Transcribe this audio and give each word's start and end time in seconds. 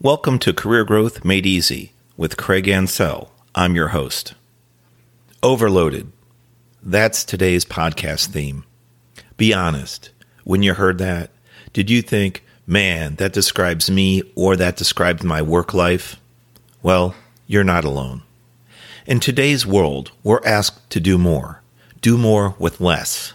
Welcome 0.00 0.38
to 0.40 0.52
Career 0.52 0.84
Growth 0.84 1.24
Made 1.24 1.46
Easy 1.46 1.92
with 2.16 2.36
Craig 2.36 2.68
Ansell. 2.68 3.32
I'm 3.54 3.74
your 3.74 3.88
host. 3.88 4.34
Overloaded. 5.42 6.12
That's 6.82 7.24
today's 7.24 7.64
podcast 7.64 8.26
theme. 8.26 8.64
Be 9.38 9.54
honest. 9.54 10.10
When 10.42 10.62
you 10.62 10.74
heard 10.74 10.98
that, 10.98 11.30
did 11.72 11.88
you 11.88 12.02
think, 12.02 12.44
man, 12.66 13.14
that 13.14 13.32
describes 13.32 13.90
me 13.90 14.22
or 14.34 14.56
that 14.56 14.76
describes 14.76 15.22
my 15.22 15.40
work 15.40 15.72
life? 15.72 16.20
Well, 16.82 17.14
you're 17.46 17.64
not 17.64 17.84
alone. 17.84 18.22
In 19.06 19.20
today's 19.20 19.64
world, 19.64 20.10
we're 20.22 20.44
asked 20.44 20.90
to 20.90 21.00
do 21.00 21.16
more, 21.16 21.62
do 22.02 22.18
more 22.18 22.56
with 22.58 22.80
less. 22.80 23.32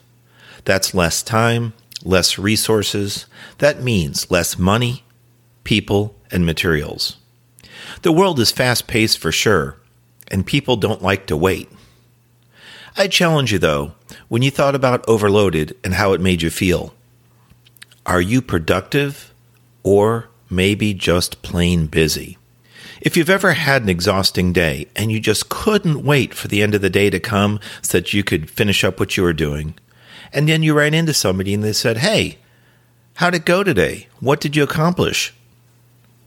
That's 0.66 0.94
less 0.94 1.24
time, 1.24 1.74
less 2.04 2.38
resources. 2.38 3.26
That 3.58 3.82
means 3.82 4.30
less 4.30 4.60
money, 4.60 5.04
people, 5.64 6.16
and 6.32 6.46
materials. 6.46 7.18
The 8.02 8.12
world 8.12 8.40
is 8.40 8.52
fast 8.52 8.88
paced 8.88 9.18
for 9.18 9.32
sure, 9.32 9.78
and 10.30 10.46
people 10.46 10.76
don't 10.76 11.02
like 11.02 11.26
to 11.28 11.38
wait. 11.38 11.70
I 12.98 13.08
challenge 13.08 13.52
you 13.52 13.60
though, 13.60 13.94
when 14.28 14.42
you 14.42 14.52
thought 14.52 14.76
about 14.76 15.08
overloaded 15.08 15.78
and 15.84 15.94
how 15.94 16.14
it 16.14 16.22
made 16.22 16.42
you 16.42 16.50
feel, 16.50 16.94
are 18.06 18.22
you 18.22 18.42
productive 18.42 19.34
or 19.84 20.30
maybe 20.50 20.94
just 20.94 21.42
plain 21.42 21.88
busy? 21.88 22.38
If 23.02 23.16
you've 23.16 23.30
ever 23.30 23.54
had 23.54 23.84
an 23.84 23.90
exhausting 23.90 24.52
day 24.52 24.88
and 24.96 25.12
you 25.12 25.20
just 25.20 25.48
couldn't 25.48 26.04
wait 26.04 26.34
for 26.34 26.48
the 26.48 26.62
end 26.62 26.76
of 26.76 26.82
the 26.82 26.90
day 26.90 27.10
to 27.10 27.20
come 27.20 27.60
so 27.82 28.00
that 28.00 28.14
you 28.14 28.24
could 28.24 28.50
finish 28.50 28.84
up 28.84 29.00
what 29.00 29.16
you 29.16 29.24
were 29.24 29.34
doing, 29.34 29.76
and 30.34 30.50
then 30.50 30.64
you 30.64 30.74
ran 30.74 30.94
into 30.94 31.14
somebody 31.14 31.54
and 31.54 31.64
they 31.64 31.74
said, 31.74 31.98
Hey, 31.98 32.40
how'd 33.16 33.36
it 33.36 33.46
go 33.46 33.64
today? 33.64 34.08
What 34.20 34.42
did 34.42 34.56
you 34.56 34.64
accomplish? 34.64 35.34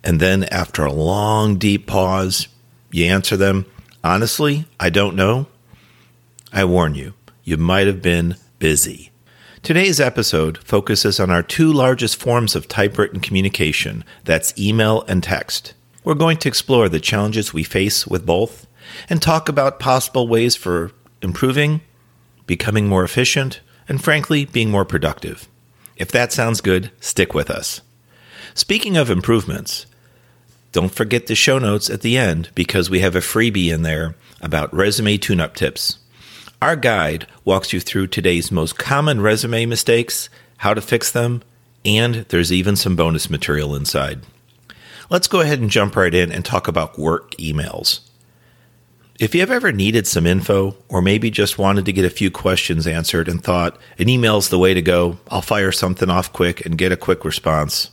And 0.04 0.20
then 0.20 0.44
after 0.44 0.84
a 0.84 0.92
long, 0.92 1.56
deep 1.56 1.86
pause, 1.86 2.48
you 2.90 3.06
answer 3.06 3.36
them, 3.36 3.66
Honestly, 4.04 4.66
I 4.80 4.90
don't 4.90 5.14
know. 5.14 5.46
I 6.52 6.64
warn 6.64 6.94
you, 6.94 7.14
you 7.44 7.56
might 7.56 7.86
have 7.86 8.02
been 8.02 8.36
busy. 8.58 9.12
Today's 9.62 10.00
episode 10.00 10.58
focuses 10.58 11.20
on 11.20 11.30
our 11.30 11.42
two 11.42 11.72
largest 11.72 12.16
forms 12.16 12.56
of 12.56 12.66
typewritten 12.66 13.20
communication 13.20 14.04
that's 14.24 14.58
email 14.58 15.02
and 15.06 15.22
text. 15.22 15.72
We're 16.02 16.14
going 16.14 16.38
to 16.38 16.48
explore 16.48 16.88
the 16.88 16.98
challenges 16.98 17.54
we 17.54 17.62
face 17.62 18.04
with 18.04 18.26
both 18.26 18.66
and 19.08 19.22
talk 19.22 19.48
about 19.48 19.78
possible 19.78 20.26
ways 20.26 20.56
for 20.56 20.90
improving, 21.22 21.80
becoming 22.46 22.88
more 22.88 23.04
efficient, 23.04 23.60
and 23.88 24.02
frankly, 24.02 24.46
being 24.46 24.68
more 24.68 24.84
productive. 24.84 25.46
If 25.96 26.10
that 26.10 26.32
sounds 26.32 26.60
good, 26.60 26.90
stick 27.00 27.32
with 27.32 27.48
us. 27.48 27.82
Speaking 28.54 28.96
of 28.96 29.10
improvements, 29.10 29.86
don't 30.72 30.94
forget 30.94 31.26
the 31.26 31.34
show 31.34 31.58
notes 31.58 31.90
at 31.90 32.00
the 32.00 32.16
end 32.16 32.50
because 32.54 32.90
we 32.90 33.00
have 33.00 33.14
a 33.14 33.20
freebie 33.20 33.72
in 33.72 33.82
there 33.82 34.14
about 34.40 34.74
resume 34.74 35.18
tune 35.18 35.40
up 35.40 35.54
tips. 35.54 35.98
Our 36.62 36.76
guide 36.76 37.26
walks 37.44 37.72
you 37.72 37.80
through 37.80 38.06
today's 38.08 38.50
most 38.50 38.78
common 38.78 39.20
resume 39.20 39.66
mistakes, 39.66 40.30
how 40.58 40.74
to 40.74 40.80
fix 40.80 41.10
them, 41.12 41.42
and 41.84 42.26
there's 42.28 42.52
even 42.52 42.76
some 42.76 42.96
bonus 42.96 43.28
material 43.28 43.74
inside. 43.74 44.20
Let's 45.10 45.26
go 45.26 45.40
ahead 45.40 45.60
and 45.60 45.68
jump 45.68 45.94
right 45.94 46.14
in 46.14 46.32
and 46.32 46.44
talk 46.44 46.68
about 46.68 46.98
work 46.98 47.32
emails. 47.32 48.00
If 49.20 49.34
you 49.34 49.40
have 49.40 49.50
ever 49.50 49.72
needed 49.72 50.06
some 50.06 50.26
info, 50.26 50.76
or 50.88 51.02
maybe 51.02 51.30
just 51.30 51.58
wanted 51.58 51.84
to 51.84 51.92
get 51.92 52.04
a 52.04 52.10
few 52.10 52.30
questions 52.30 52.86
answered 52.86 53.28
and 53.28 53.42
thought 53.42 53.78
an 53.98 54.08
email's 54.08 54.48
the 54.48 54.58
way 54.58 54.72
to 54.72 54.80
go, 54.82 55.18
I'll 55.28 55.42
fire 55.42 55.70
something 55.70 56.08
off 56.08 56.32
quick 56.32 56.64
and 56.64 56.78
get 56.78 56.92
a 56.92 56.96
quick 56.96 57.24
response. 57.24 57.90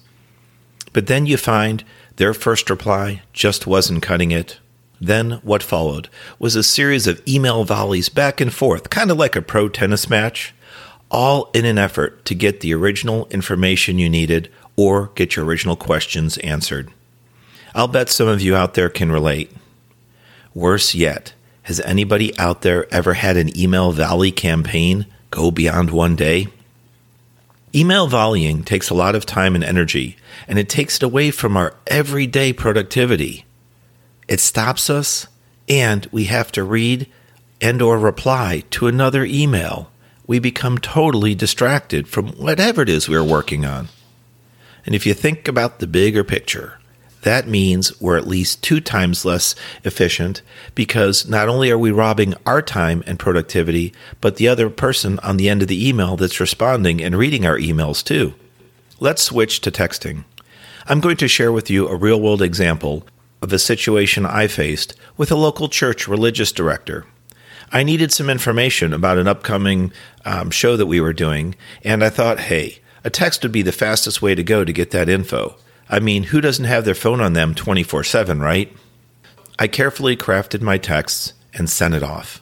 But 0.94 1.08
then 1.08 1.26
you 1.26 1.38
find 1.38 1.84
their 2.20 2.34
first 2.34 2.70
reply 2.70 3.22
just 3.32 3.66
wasn't 3.66 4.04
cutting 4.04 4.32
it. 4.32 4.60
Then 5.00 5.40
what 5.42 5.64
followed 5.64 6.10
was 6.38 6.58
a 6.58 6.64
series 6.64 7.08
of 7.08 7.26
email 7.26 7.64
volleys 7.64 8.10
back 8.10 8.42
and 8.42 8.54
forth, 8.54 8.90
kind 8.90 9.10
of 9.10 9.18
like 9.18 9.38
a 9.38 9.42
pro 9.42 9.70
tennis 9.70 10.10
match, 10.10 10.54
all 11.10 11.50
in 11.54 11.64
an 11.64 11.78
effort 11.78 12.26
to 12.26 12.36
get 12.36 12.60
the 12.60 12.74
original 12.74 13.26
information 13.28 14.00
you 14.00 14.10
needed 14.10 14.52
or 14.76 15.12
get 15.16 15.38
your 15.38 15.46
original 15.46 15.78
questions 15.78 16.38
answered. 16.40 16.92
I'll 17.74 17.88
bet 17.88 18.10
some 18.10 18.28
of 18.28 18.42
you 18.42 18.54
out 18.54 18.74
there 18.74 18.90
can 18.90 19.14
relate. 19.14 19.54
Worse 20.54 20.94
yet, 20.94 21.32
has 21.64 21.80
anybody 21.80 22.38
out 22.38 22.64
there 22.64 22.94
ever 22.94 23.14
had 23.14 23.38
an 23.38 23.58
email 23.58 23.94
volley 23.94 24.34
campaign 24.34 25.06
go 25.32 25.52
beyond 25.52 25.90
one 25.90 26.18
day? 26.18 26.50
Email 27.74 28.08
volleying 28.08 28.66
takes 28.66 28.90
a 28.90 28.96
lot 28.96 29.14
of 29.14 29.28
time 29.28 29.54
and 29.54 29.64
energy, 29.64 30.18
and 30.48 30.58
it 30.58 30.70
takes 30.70 30.98
it 30.98 31.04
away 31.04 31.30
from 31.30 31.56
our 31.56 31.76
everyday 31.86 32.52
productivity. 32.52 33.46
It 34.28 34.40
stops 34.40 34.90
us, 34.90 35.28
and 35.68 36.08
we 36.12 36.26
have 36.26 36.52
to 36.54 36.64
read 36.64 37.08
and 37.62 37.82
or 37.82 38.00
reply 38.00 38.64
to 38.72 38.88
another 38.88 39.24
email. 39.24 39.92
We 40.26 40.40
become 40.40 40.80
totally 40.80 41.36
distracted 41.36 42.08
from 42.08 42.30
whatever 42.30 42.82
it 42.82 42.90
is 42.90 43.08
we're 43.08 43.24
working 43.24 43.66
on. 43.66 43.90
And 44.86 44.96
if 44.96 45.06
you 45.06 45.14
think 45.14 45.48
about 45.48 45.80
the 45.80 45.88
bigger 45.88 46.24
picture, 46.24 46.79
that 47.24 47.48
means 47.48 48.00
we're 48.00 48.18
at 48.18 48.28
least 48.28 48.64
two 48.64 48.80
times 48.80 49.26
less 49.26 49.54
efficient 49.84 50.42
because 50.74 51.28
not 51.28 51.50
only 51.50 51.70
are 51.70 51.78
we 51.78 51.92
robbing 51.92 52.34
our 52.46 52.62
time 52.62 53.04
and 53.06 53.20
productivity, 53.20 53.94
but 54.22 54.38
the 54.38 54.48
other 54.48 54.70
person 54.70 55.20
on 55.20 55.38
the 55.38 55.50
end 55.50 55.62
of 55.62 55.68
the 55.68 55.88
email 55.88 56.16
that's 56.16 56.40
responding 56.40 57.02
and 57.02 57.18
reading 57.18 57.46
our 57.46 57.58
emails 57.58 58.04
too. 58.04 58.34
Let's 59.00 59.24
switch 59.24 59.62
to 59.62 59.72
texting. 59.72 60.24
I'm 60.88 61.02
going 61.02 61.18
to 61.18 61.28
share 61.28 61.52
with 61.52 61.70
you 61.70 61.88
a 61.88 61.96
real 61.96 62.20
world 62.20 62.42
example 62.42 63.06
of 63.42 63.54
a 63.54 63.60
situation 63.60 64.26
I 64.26 64.48
faced 64.48 64.96
with 65.18 65.32
a 65.32 65.36
local 65.36 65.70
church 65.70 66.08
religious 66.08 66.52
director. 66.52 67.06
I 67.72 67.84
needed 67.84 68.12
some 68.12 68.30
information 68.30 68.94
about 68.94 69.18
an 69.18 69.28
upcoming 69.28 69.92
um, 70.26 70.50
show 70.50 70.76
that 70.76 70.88
we 70.88 71.00
were 71.00 71.14
doing, 71.14 71.56
and 71.84 72.04
I 72.04 72.10
thought, 72.10 72.40
hey, 72.40 72.80
a 73.04 73.10
text 73.10 73.44
would 73.44 73.52
be 73.52 73.62
the 73.62 73.72
fastest 73.72 74.22
way 74.22 74.36
to 74.36 74.44
go 74.44 74.66
to 74.66 74.74
get 74.74 74.92
that 74.92 75.10
info. 75.10 75.56
I 75.90 76.00
mean, 76.00 76.24
who 76.24 76.40
doesn't 76.40 76.66
have 76.66 76.86
their 76.86 76.94
phone 76.94 77.20
on 77.20 77.34
them 77.34 77.56
24 77.56 78.04
7, 78.04 78.40
right? 78.40 78.72
I 79.58 79.68
carefully 79.68 80.16
crafted 80.16 80.62
my 80.62 80.78
texts 80.78 81.34
and 81.54 81.70
sent 81.70 81.96
it 81.96 82.04
off. 82.04 82.42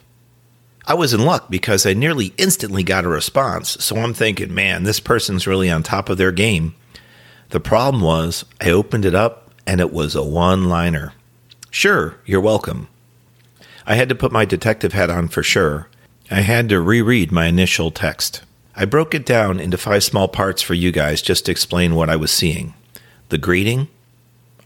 I 0.86 0.94
was 0.94 1.14
in 1.14 1.24
luck 1.24 1.50
because 1.50 1.86
I 1.86 1.94
nearly 1.94 2.34
instantly 2.38 2.82
got 2.82 3.04
a 3.04 3.08
response, 3.08 3.82
so 3.82 3.96
I'm 3.96 4.14
thinking, 4.14 4.54
man, 4.54 4.84
this 4.84 5.00
person's 5.00 5.46
really 5.46 5.70
on 5.70 5.82
top 5.82 6.08
of 6.08 6.18
their 6.18 6.32
game. 6.32 6.74
The 7.50 7.60
problem 7.60 8.02
was, 8.02 8.44
I 8.60 8.70
opened 8.70 9.04
it 9.04 9.14
up 9.14 9.50
and 9.66 9.80
it 9.80 9.92
was 9.92 10.14
a 10.14 10.22
one 10.22 10.68
liner. 10.68 11.14
Sure, 11.70 12.18
you're 12.26 12.40
welcome. 12.40 12.88
I 13.86 13.94
had 13.94 14.10
to 14.10 14.14
put 14.14 14.32
my 14.32 14.44
detective 14.44 14.92
hat 14.92 15.10
on 15.10 15.28
for 15.28 15.42
sure. 15.42 15.88
I 16.30 16.42
had 16.42 16.68
to 16.68 16.80
reread 16.80 17.32
my 17.32 17.46
initial 17.46 17.90
text. 17.90 18.42
I 18.76 18.84
broke 18.84 19.14
it 19.14 19.24
down 19.24 19.58
into 19.58 19.78
five 19.78 20.04
small 20.04 20.28
parts 20.28 20.60
for 20.60 20.74
you 20.74 20.92
guys 20.92 21.22
just 21.22 21.46
to 21.46 21.52
explain 21.52 21.94
what 21.94 22.10
I 22.10 22.16
was 22.16 22.30
seeing 22.30 22.74
the 23.28 23.38
greeting, 23.38 23.88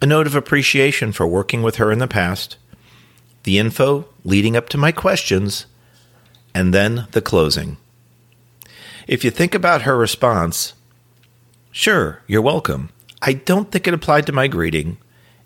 a 0.00 0.06
note 0.06 0.26
of 0.26 0.34
appreciation 0.34 1.12
for 1.12 1.26
working 1.26 1.62
with 1.62 1.76
her 1.76 1.92
in 1.92 1.98
the 1.98 2.08
past, 2.08 2.56
the 3.44 3.58
info 3.58 4.06
leading 4.24 4.56
up 4.56 4.68
to 4.68 4.78
my 4.78 4.92
questions, 4.92 5.66
and 6.54 6.72
then 6.72 7.06
the 7.12 7.22
closing. 7.22 7.76
If 9.06 9.24
you 9.24 9.30
think 9.30 9.54
about 9.54 9.82
her 9.82 9.96
response, 9.96 10.74
sure, 11.70 12.22
you're 12.26 12.42
welcome. 12.42 12.90
I 13.20 13.32
don't 13.32 13.70
think 13.70 13.86
it 13.86 13.94
applied 13.94 14.26
to 14.26 14.32
my 14.32 14.46
greeting, 14.48 14.98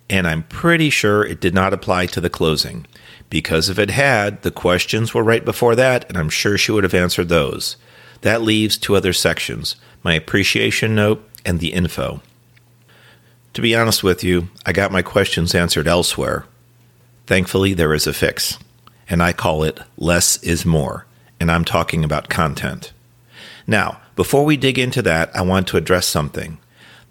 and 0.09 0.27
I'm 0.27 0.43
pretty 0.45 0.91
sure 0.91 1.25
it 1.25 1.41
did 1.41 1.55
not 1.55 1.73
apply 1.73 2.07
to 2.07 2.21
the 2.21 2.31
closing. 2.31 2.87
Because 3.29 3.69
if 3.69 3.79
it 3.79 3.91
had, 3.91 4.43
the 4.43 4.51
questions 4.51 5.13
were 5.13 5.25
right 5.25 5.45
before 5.45 5.75
that, 5.75 6.09
and 6.09 6.17
I'm 6.17 6.29
sure 6.29 6.57
she 6.57 6.71
would 6.71 6.85
have 6.85 6.95
answered 6.95 7.29
those. 7.29 7.77
That 8.21 8.43
leaves 8.43 8.77
two 8.77 8.97
other 8.97 9.13
sections 9.13 9.77
my 10.03 10.15
appreciation 10.15 10.95
note 10.95 11.29
and 11.45 11.59
the 11.59 11.73
info. 11.73 12.23
To 13.57 13.63
be 13.63 13.75
honest 13.75 14.05
with 14.05 14.23
you, 14.23 14.51
I 14.67 14.75
got 14.75 14.93
my 14.93 15.01
questions 15.01 15.55
answered 15.55 15.89
elsewhere. 15.89 16.45
Thankfully, 17.27 17.73
there 17.73 17.95
is 17.95 18.07
a 18.07 18.13
fix, 18.13 18.59
and 19.09 19.23
I 19.23 19.33
call 19.33 19.63
it 19.63 19.81
less 19.97 20.37
is 20.43 20.67
more, 20.67 21.07
and 21.41 21.51
I'm 21.51 21.65
talking 21.65 22.05
about 22.05 22.29
content. 22.29 22.93
Now, 23.67 23.99
before 24.15 24.45
we 24.45 24.59
dig 24.59 24.79
into 24.79 25.01
that, 25.01 25.35
I 25.35 25.41
want 25.41 25.69
to 25.69 25.79
address 25.79 26.07
something. 26.07 26.59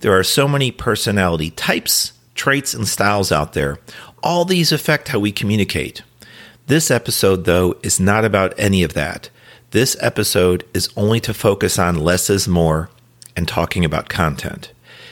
There 0.02 0.16
are 0.16 0.24
so 0.24 0.48
many 0.48 0.70
personality 0.70 1.50
types, 1.50 2.14
traits, 2.36 2.76
and 2.76 2.88
styles 2.88 3.32
out 3.32 3.54
there. 3.54 3.80
All 4.22 4.46
these 4.46 4.72
affect 4.72 5.08
how 5.08 5.18
we 5.18 5.32
communicate. 5.32 6.04
This 6.68 6.92
episode, 6.92 7.46
though, 7.46 7.76
is 7.82 8.00
not 8.00 8.24
about 8.24 8.54
any 8.56 8.84
of 8.84 8.94
that. 8.94 9.32
This 9.72 9.98
episode 10.00 10.64
is 10.76 10.94
only 10.96 11.20
to 11.22 11.34
focus 11.34 11.80
on 11.80 11.96
less 11.96 12.30
is 12.30 12.48
more 12.48 12.92
and 13.36 13.48
talking 13.48 13.84
about 13.84 14.10
content. 14.10 14.72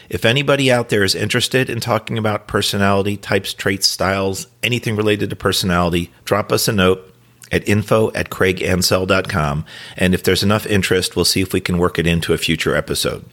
If 0.10 0.26
anybody 0.26 0.72
out 0.72 0.90
there 0.90 1.04
is 1.04 1.16
interested 1.16 1.70
in 1.70 1.80
talking 1.80 2.18
about 2.18 2.48
personality 2.48 3.18
types, 3.18 3.54
traits, 3.54 3.88
styles, 3.88 4.48
anything 4.62 4.96
related 4.96 5.30
to 5.30 5.36
personality, 5.36 6.12
drop 6.26 6.52
us 6.52 6.68
a 6.68 6.74
note 6.74 7.14
at 7.52 7.68
info 7.68 8.12
at 8.14 8.30
craigansell.com. 8.30 9.66
And 9.96 10.14
if 10.14 10.24
there's 10.24 10.44
enough 10.44 10.66
interest, 10.66 11.16
we'll 11.16 11.26
see 11.26 11.42
if 11.42 11.54
we 11.54 11.62
can 11.62 11.78
work 11.78 12.00
it 12.00 12.08
into 12.08 12.34
a 12.34 12.38
future 12.38 12.76
episode. 12.76 13.26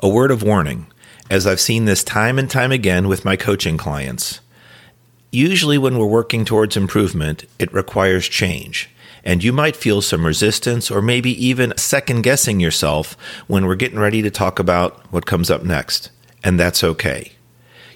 A 0.00 0.08
word 0.08 0.30
of 0.30 0.42
warning 0.42 0.86
as 1.30 1.46
I've 1.46 1.60
seen 1.60 1.86
this 1.86 2.04
time 2.04 2.38
and 2.38 2.50
time 2.50 2.70
again 2.70 3.08
with 3.08 3.24
my 3.24 3.36
coaching 3.36 3.76
clients. 3.76 4.40
Usually, 5.32 5.76
when 5.76 5.98
we're 5.98 6.06
working 6.06 6.44
towards 6.44 6.76
improvement, 6.76 7.44
it 7.58 7.72
requires 7.72 8.28
change. 8.28 8.88
And 9.26 9.42
you 9.42 9.52
might 9.52 9.74
feel 9.74 10.02
some 10.02 10.24
resistance 10.24 10.88
or 10.88 11.02
maybe 11.02 11.30
even 11.44 11.76
second 11.76 12.22
guessing 12.22 12.60
yourself 12.60 13.16
when 13.48 13.66
we're 13.66 13.74
getting 13.74 13.98
ready 13.98 14.22
to 14.22 14.30
talk 14.30 14.60
about 14.60 15.04
what 15.12 15.26
comes 15.26 15.50
up 15.50 15.64
next. 15.64 16.10
And 16.44 16.60
that's 16.60 16.84
okay. 16.84 17.32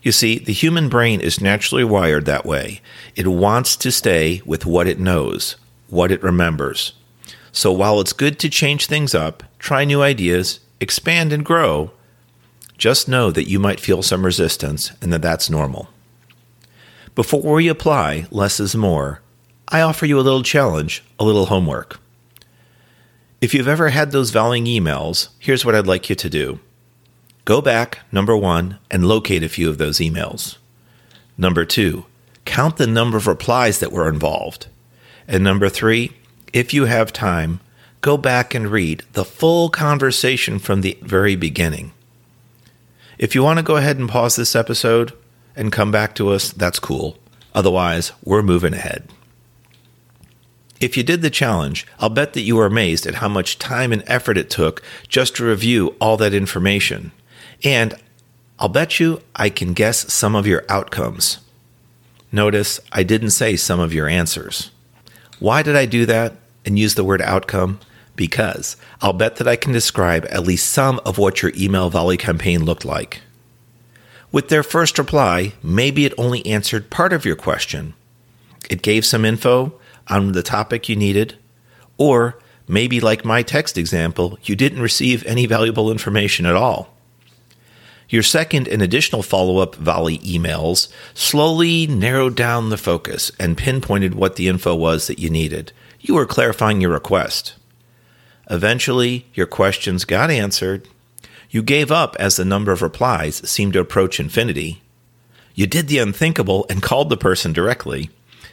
You 0.02 0.10
see, 0.10 0.40
the 0.40 0.52
human 0.52 0.88
brain 0.88 1.20
is 1.20 1.40
naturally 1.40 1.84
wired 1.84 2.24
that 2.24 2.44
way. 2.44 2.80
It 3.14 3.28
wants 3.28 3.76
to 3.76 3.92
stay 3.92 4.42
with 4.44 4.66
what 4.66 4.88
it 4.88 4.98
knows, 4.98 5.54
what 5.88 6.10
it 6.10 6.20
remembers. 6.20 6.94
So 7.52 7.70
while 7.70 8.00
it's 8.00 8.12
good 8.12 8.40
to 8.40 8.48
change 8.48 8.86
things 8.86 9.14
up, 9.14 9.44
try 9.60 9.84
new 9.84 10.02
ideas, 10.02 10.58
expand 10.80 11.32
and 11.32 11.44
grow, 11.44 11.92
just 12.76 13.08
know 13.08 13.30
that 13.30 13.48
you 13.48 13.60
might 13.60 13.78
feel 13.78 14.02
some 14.02 14.24
resistance 14.24 14.90
and 15.00 15.12
that 15.12 15.22
that's 15.22 15.48
normal. 15.48 15.90
Before 17.14 17.54
we 17.54 17.68
apply 17.68 18.26
less 18.32 18.58
is 18.58 18.74
more, 18.74 19.20
I 19.72 19.82
offer 19.82 20.04
you 20.04 20.18
a 20.18 20.22
little 20.22 20.42
challenge, 20.42 21.04
a 21.20 21.24
little 21.24 21.46
homework. 21.46 22.00
If 23.40 23.54
you've 23.54 23.68
ever 23.68 23.90
had 23.90 24.10
those 24.10 24.32
volleying 24.32 24.66
emails, 24.66 25.28
here's 25.38 25.64
what 25.64 25.76
I'd 25.76 25.86
like 25.86 26.10
you 26.10 26.16
to 26.16 26.28
do. 26.28 26.58
Go 27.44 27.62
back, 27.62 28.00
number 28.10 28.36
one, 28.36 28.78
and 28.90 29.06
locate 29.06 29.44
a 29.44 29.48
few 29.48 29.70
of 29.70 29.78
those 29.78 29.98
emails. 29.98 30.56
Number 31.38 31.64
two, 31.64 32.04
count 32.44 32.78
the 32.78 32.86
number 32.88 33.16
of 33.16 33.28
replies 33.28 33.78
that 33.78 33.92
were 33.92 34.08
involved. 34.08 34.66
And 35.28 35.44
number 35.44 35.68
three, 35.68 36.16
if 36.52 36.74
you 36.74 36.86
have 36.86 37.12
time, 37.12 37.60
go 38.00 38.16
back 38.16 38.54
and 38.54 38.68
read 38.68 39.04
the 39.12 39.24
full 39.24 39.68
conversation 39.68 40.58
from 40.58 40.80
the 40.80 40.98
very 41.00 41.36
beginning. 41.36 41.92
If 43.18 43.36
you 43.36 43.44
want 43.44 43.60
to 43.60 43.64
go 43.64 43.76
ahead 43.76 43.98
and 43.98 44.08
pause 44.08 44.34
this 44.34 44.56
episode 44.56 45.12
and 45.54 45.70
come 45.70 45.92
back 45.92 46.16
to 46.16 46.30
us, 46.30 46.50
that's 46.50 46.80
cool. 46.80 47.18
Otherwise, 47.54 48.10
we're 48.24 48.42
moving 48.42 48.74
ahead. 48.74 49.08
If 50.80 50.96
you 50.96 51.02
did 51.02 51.20
the 51.20 51.30
challenge, 51.30 51.86
I'll 51.98 52.08
bet 52.08 52.32
that 52.32 52.40
you 52.40 52.56
were 52.56 52.64
amazed 52.64 53.06
at 53.06 53.16
how 53.16 53.28
much 53.28 53.58
time 53.58 53.92
and 53.92 54.02
effort 54.06 54.38
it 54.38 54.48
took 54.48 54.82
just 55.08 55.36
to 55.36 55.44
review 55.44 55.94
all 56.00 56.16
that 56.16 56.32
information. 56.32 57.12
And 57.62 57.94
I'll 58.58 58.70
bet 58.70 58.98
you 58.98 59.20
I 59.36 59.50
can 59.50 59.74
guess 59.74 60.12
some 60.12 60.34
of 60.34 60.46
your 60.46 60.64
outcomes. 60.70 61.38
Notice 62.32 62.80
I 62.92 63.02
didn't 63.02 63.30
say 63.30 63.56
some 63.56 63.78
of 63.78 63.92
your 63.92 64.08
answers. 64.08 64.70
Why 65.38 65.62
did 65.62 65.76
I 65.76 65.84
do 65.84 66.06
that 66.06 66.36
and 66.64 66.78
use 66.78 66.94
the 66.94 67.04
word 67.04 67.20
outcome? 67.20 67.80
Because 68.16 68.76
I'll 69.02 69.12
bet 69.12 69.36
that 69.36 69.48
I 69.48 69.56
can 69.56 69.72
describe 69.72 70.26
at 70.30 70.44
least 70.44 70.70
some 70.70 70.98
of 71.04 71.18
what 71.18 71.42
your 71.42 71.52
email 71.56 71.90
volley 71.90 72.16
campaign 72.16 72.64
looked 72.64 72.84
like. 72.84 73.20
With 74.32 74.48
their 74.48 74.62
first 74.62 74.98
reply, 74.98 75.54
maybe 75.62 76.06
it 76.06 76.14
only 76.16 76.44
answered 76.46 76.90
part 76.90 77.12
of 77.12 77.24
your 77.24 77.36
question. 77.36 77.94
It 78.70 78.82
gave 78.82 79.04
some 79.04 79.24
info 79.24 79.74
on 80.10 80.32
the 80.32 80.42
topic 80.42 80.88
you 80.88 80.96
needed, 80.96 81.36
or 81.96 82.38
maybe, 82.68 83.00
like 83.00 83.24
my 83.24 83.42
text 83.42 83.78
example, 83.78 84.38
you 84.42 84.56
didn't 84.56 84.82
receive 84.82 85.24
any 85.24 85.46
valuable 85.46 85.90
information 85.90 86.44
at 86.46 86.56
all. 86.56 86.94
Your 88.08 88.24
second 88.24 88.66
and 88.66 88.82
additional 88.82 89.22
follow 89.22 89.58
up 89.58 89.76
volley 89.76 90.18
emails 90.18 90.88
slowly 91.14 91.86
narrowed 91.86 92.34
down 92.34 92.68
the 92.68 92.76
focus 92.76 93.30
and 93.38 93.56
pinpointed 93.56 94.16
what 94.16 94.34
the 94.34 94.48
info 94.48 94.74
was 94.74 95.06
that 95.06 95.20
you 95.20 95.30
needed. 95.30 95.72
You 96.00 96.14
were 96.14 96.26
clarifying 96.26 96.80
your 96.80 96.90
request. 96.90 97.54
Eventually, 98.50 99.26
your 99.32 99.46
questions 99.46 100.04
got 100.04 100.28
answered. 100.28 100.88
You 101.50 101.62
gave 101.62 101.92
up 101.92 102.16
as 102.18 102.34
the 102.34 102.44
number 102.44 102.72
of 102.72 102.82
replies 102.82 103.48
seemed 103.48 103.74
to 103.74 103.80
approach 103.80 104.18
infinity. 104.18 104.82
You 105.54 105.68
did 105.68 105.86
the 105.86 105.98
unthinkable 105.98 106.66
and 106.68 106.82
called 106.82 107.10
the 107.10 107.16
person 107.16 107.52
directly. 107.52 108.10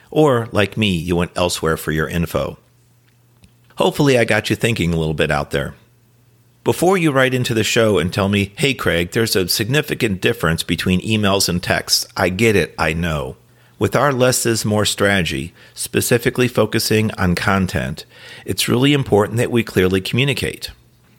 Or, 0.10 0.48
like 0.52 0.78
me, 0.78 0.96
you 0.96 1.16
went 1.16 1.32
elsewhere 1.36 1.78
for 1.78 1.92
your 1.92 2.08
info. 2.08 2.58
Hopefully, 3.78 4.18
I 4.18 4.26
got 4.26 4.50
you 4.50 4.56
thinking 4.56 4.94
a 4.94 4.98
little 4.98 5.14
bit 5.14 5.30
out 5.30 5.52
there. 5.52 5.76
Before 6.64 6.98
you 6.98 7.12
write 7.12 7.34
into 7.34 7.54
the 7.54 7.64
show 7.64 7.98
and 7.98 8.12
tell 8.12 8.28
me, 8.28 8.52
hey, 8.58 8.74
Craig, 8.74 9.12
there's 9.12 9.36
a 9.36 9.48
significant 9.48 10.20
difference 10.20 10.64
between 10.64 11.00
emails 11.00 11.48
and 11.48 11.64
texts, 11.64 12.06
I 12.18 12.30
get 12.30 12.56
it, 12.58 12.76
I 12.78 12.92
know. 12.94 13.38
With 13.80 13.96
our 13.96 14.12
less 14.12 14.46
is 14.46 14.66
more 14.66 14.86
strategy, 14.86 15.54
specifically 15.74 16.48
focusing 16.48 17.12
on 17.12 17.36
content, 17.36 18.06
it's 18.44 18.68
really 18.68 18.92
important 18.92 19.38
that 19.38 19.52
we 19.52 19.64
clearly 19.64 20.02
communicate. 20.02 20.72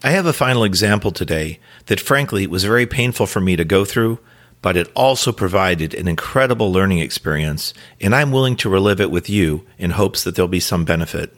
I 0.03 0.11
have 0.11 0.27
a 0.27 0.33
final 0.33 0.65
example 0.65 1.13
today 1.13 1.61
that 1.87 2.01
frankly 2.01 2.47
was 2.47 2.65
very 2.65 2.85
painful 2.85 3.27
for 3.27 3.41
me 3.41 3.57
to 3.57 3.65
go 3.65 3.85
through, 3.85 4.19
but 4.63 4.77
it 4.77 4.91
also 4.95 5.33
provided 5.33 5.95
an 5.95 6.09
incredible 6.09 6.73
learning 6.73 6.99
experience, 6.99 7.73
and 8.01 8.15
I'm 8.15 8.33
willing 8.33 8.57
to 8.57 8.69
relive 8.69 9.01
it 9.01 9.11
with 9.11 9.31
you 9.31 9.65
in 9.79 9.93
hopes 9.93 10.25
that 10.25 10.35
there'll 10.35 10.49
be 10.49 10.61
some 10.61 10.85
benefit. 10.85 11.35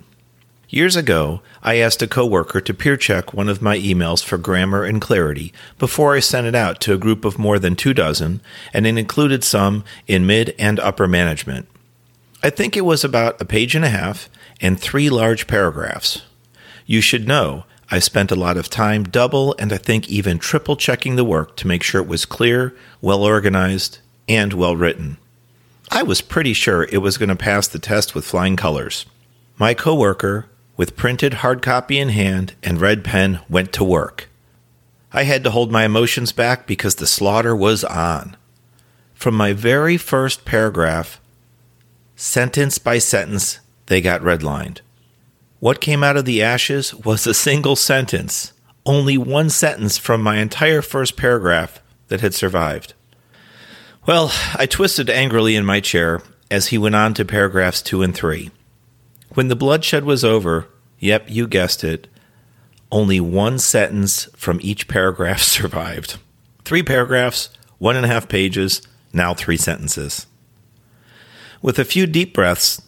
Years 0.68 0.94
ago, 0.94 1.42
I 1.64 1.78
asked 1.78 2.00
a 2.00 2.06
coworker 2.06 2.60
to 2.60 2.72
peer 2.72 2.96
check 2.96 3.34
one 3.34 3.48
of 3.48 3.60
my 3.60 3.76
emails 3.76 4.24
for 4.24 4.38
grammar 4.38 4.84
and 4.84 5.00
clarity 5.00 5.52
before 5.78 6.14
I 6.14 6.20
sent 6.20 6.46
it 6.46 6.54
out 6.54 6.80
to 6.82 6.94
a 6.94 6.98
group 6.98 7.24
of 7.24 7.40
more 7.40 7.58
than 7.58 7.74
two 7.74 7.92
dozen, 7.92 8.40
and 8.72 8.86
it 8.86 8.96
included 8.96 9.42
some 9.42 9.84
in 10.06 10.26
mid 10.26 10.54
and 10.60 10.78
upper 10.78 11.08
management. 11.08 11.66
I 12.40 12.50
think 12.50 12.76
it 12.76 12.84
was 12.84 13.02
about 13.02 13.40
a 13.40 13.44
page 13.44 13.74
and 13.74 13.84
a 13.84 13.90
half 13.90 14.30
and 14.60 14.78
three 14.78 15.10
large 15.10 15.48
paragraphs. 15.48 16.22
You 16.86 17.00
should 17.00 17.26
know 17.26 17.64
I 17.90 17.98
spent 17.98 18.30
a 18.30 18.36
lot 18.36 18.56
of 18.56 18.68
time 18.68 19.02
double 19.04 19.54
and 19.58 19.72
I 19.72 19.76
think 19.76 20.08
even 20.08 20.38
triple 20.38 20.76
checking 20.76 21.16
the 21.16 21.24
work 21.24 21.56
to 21.56 21.66
make 21.66 21.82
sure 21.82 22.00
it 22.00 22.06
was 22.06 22.24
clear, 22.24 22.74
well 23.00 23.24
organized, 23.24 23.98
and 24.28 24.52
well 24.52 24.76
written. 24.76 25.16
I 25.90 26.04
was 26.04 26.20
pretty 26.20 26.52
sure 26.52 26.84
it 26.84 26.98
was 26.98 27.18
going 27.18 27.30
to 27.30 27.36
pass 27.36 27.66
the 27.66 27.80
test 27.80 28.14
with 28.14 28.24
flying 28.24 28.54
colors. 28.54 29.06
My 29.58 29.74
coworker, 29.74 30.46
with 30.76 30.96
printed 30.96 31.34
hard 31.34 31.62
copy 31.62 31.98
in 31.98 32.10
hand 32.10 32.54
and 32.62 32.80
red 32.80 33.02
pen, 33.02 33.40
went 33.48 33.72
to 33.72 33.84
work. 33.84 34.28
I 35.12 35.24
had 35.24 35.42
to 35.42 35.50
hold 35.50 35.72
my 35.72 35.84
emotions 35.84 36.30
back 36.30 36.68
because 36.68 36.94
the 36.94 37.08
slaughter 37.08 37.56
was 37.56 37.82
on. 37.82 38.36
From 39.14 39.34
my 39.34 39.52
very 39.52 39.96
first 39.96 40.44
paragraph, 40.44 41.20
sentence 42.14 42.78
by 42.78 42.98
sentence, 42.98 43.58
they 43.86 44.00
got 44.00 44.22
redlined. 44.22 44.78
What 45.60 45.82
came 45.82 46.02
out 46.02 46.16
of 46.16 46.24
the 46.24 46.42
ashes 46.42 46.94
was 46.94 47.26
a 47.26 47.34
single 47.34 47.76
sentence, 47.76 48.54
only 48.86 49.18
one 49.18 49.50
sentence 49.50 49.98
from 49.98 50.22
my 50.22 50.38
entire 50.38 50.80
first 50.80 51.18
paragraph 51.18 51.82
that 52.08 52.22
had 52.22 52.34
survived. 52.34 52.94
Well, 54.06 54.32
I 54.54 54.64
twisted 54.64 55.10
angrily 55.10 55.56
in 55.56 55.66
my 55.66 55.80
chair 55.80 56.22
as 56.50 56.68
he 56.68 56.78
went 56.78 56.94
on 56.94 57.12
to 57.12 57.26
paragraphs 57.26 57.82
two 57.82 58.00
and 58.00 58.14
three. 58.14 58.50
When 59.34 59.48
the 59.48 59.56
bloodshed 59.56 60.04
was 60.04 60.24
over, 60.24 60.66
yep, 60.98 61.26
you 61.28 61.46
guessed 61.46 61.84
it, 61.84 62.08
only 62.90 63.20
one 63.20 63.58
sentence 63.58 64.30
from 64.34 64.60
each 64.62 64.88
paragraph 64.88 65.42
survived. 65.42 66.16
Three 66.64 66.82
paragraphs, 66.82 67.50
one 67.76 67.96
and 67.96 68.06
a 68.06 68.08
half 68.08 68.28
pages, 68.28 68.80
now 69.12 69.34
three 69.34 69.58
sentences. 69.58 70.26
With 71.60 71.78
a 71.78 71.84
few 71.84 72.06
deep 72.06 72.32
breaths, 72.32 72.80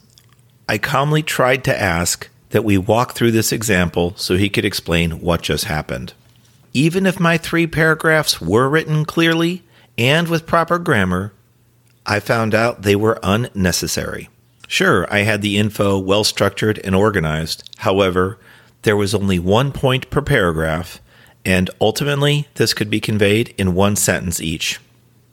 I 0.66 0.78
calmly 0.78 1.22
tried 1.22 1.64
to 1.64 1.78
ask 1.78 2.30
that 2.52 2.64
we 2.64 2.78
walk 2.78 3.12
through 3.12 3.32
this 3.32 3.52
example 3.52 4.14
so 4.16 4.36
he 4.36 4.48
could 4.48 4.64
explain 4.64 5.20
what 5.20 5.42
just 5.42 5.64
happened. 5.64 6.14
Even 6.72 7.04
if 7.04 7.20
my 7.20 7.36
three 7.36 7.66
paragraphs 7.66 8.40
were 8.40 8.68
written 8.68 9.04
clearly 9.04 9.62
and 9.98 10.28
with 10.28 10.46
proper 10.46 10.78
grammar, 10.78 11.32
I 12.06 12.20
found 12.20 12.54
out 12.54 12.82
they 12.82 12.96
were 12.96 13.18
unnecessary. 13.22 14.28
Sure, 14.68 15.06
I 15.12 15.20
had 15.20 15.42
the 15.42 15.58
info 15.58 15.98
well 15.98 16.24
structured 16.24 16.78
and 16.78 16.94
organized. 16.94 17.68
However, 17.78 18.38
there 18.82 18.96
was 18.96 19.14
only 19.14 19.38
one 19.38 19.70
point 19.70 20.08
per 20.10 20.22
paragraph, 20.22 21.00
and 21.44 21.70
ultimately, 21.80 22.48
this 22.54 22.72
could 22.74 22.88
be 22.88 23.00
conveyed 23.00 23.54
in 23.58 23.74
one 23.74 23.96
sentence 23.96 24.40
each. 24.40 24.80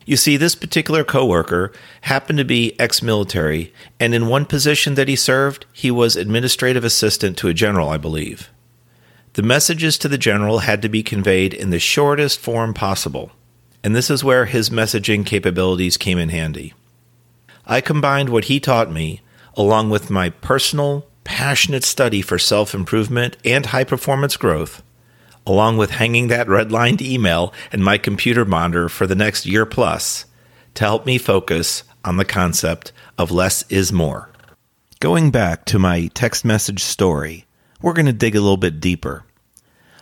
You 0.10 0.18
see, 0.18 0.38
this 0.38 0.56
particular 0.56 1.04
coworker 1.04 1.72
happened 2.02 2.40
to 2.40 2.44
be 2.44 2.76
ex 2.80 3.04
military, 3.04 3.72
and 4.00 4.16
in 4.16 4.26
one 4.26 4.48
position 4.48 4.96
that 4.96 5.08
he 5.08 5.16
served, 5.16 5.68
he 5.72 5.92
was 5.92 6.16
administrative 6.16 6.84
assistant 6.84 7.38
to 7.38 7.48
a 7.48 7.54
general, 7.54 7.90
I 7.90 7.98
believe. 7.98 8.50
The 9.34 9.44
messages 9.44 10.00
to 10.00 10.08
the 10.08 10.18
general 10.18 10.60
had 10.60 10.82
to 10.82 10.90
be 10.90 11.04
conveyed 11.04 11.54
in 11.54 11.70
the 11.70 11.78
shortest 11.78 12.40
form 12.40 12.74
possible, 12.74 13.34
and 13.84 13.96
this 13.96 14.10
is 14.10 14.24
where 14.24 14.46
his 14.46 14.72
messaging 14.72 15.28
capabilities 15.28 15.96
came 15.96 16.18
in 16.18 16.30
handy. 16.30 16.74
I 17.68 17.80
combined 17.80 18.30
what 18.30 18.46
he 18.46 18.60
taught 18.60 18.92
me 18.92 19.22
along 19.54 19.92
with 19.92 20.10
my 20.10 20.32
personal, 20.32 21.06
passionate 21.24 21.84
study 21.84 22.24
for 22.24 22.40
self 22.40 22.74
improvement 22.74 23.38
and 23.46 23.68
high 23.68 23.84
performance 23.84 24.38
growth, 24.38 24.82
along 25.50 25.78
with 25.78 25.90
hanging 25.90 26.28
that 26.28 26.48
redlined 26.48 27.02
email 27.02 27.52
in 27.74 27.82
my 27.82 27.98
computer 27.98 28.46
monitor 28.46 28.88
for 28.88 29.08
the 29.08 29.16
next 29.16 29.48
year 29.48 29.66
plus, 29.66 30.26
to 30.76 30.84
help 30.84 31.08
me 31.08 31.18
focus 31.18 31.84
on 32.06 32.18
the 32.18 32.24
concept 32.24 32.92
of 33.18 33.32
less 33.32 33.66
is 33.70 33.92
more. 33.92 34.30
Going 35.00 35.32
back 35.32 35.66
to 35.66 35.80
my 35.80 36.08
text 36.14 36.46
message 36.46 36.84
story, 36.84 37.46
we're 37.82 37.94
going 37.94 38.06
to 38.06 38.14
dig 38.14 38.36
a 38.36 38.42
little 38.42 38.58
bit 38.58 38.80
deeper. 38.80 39.26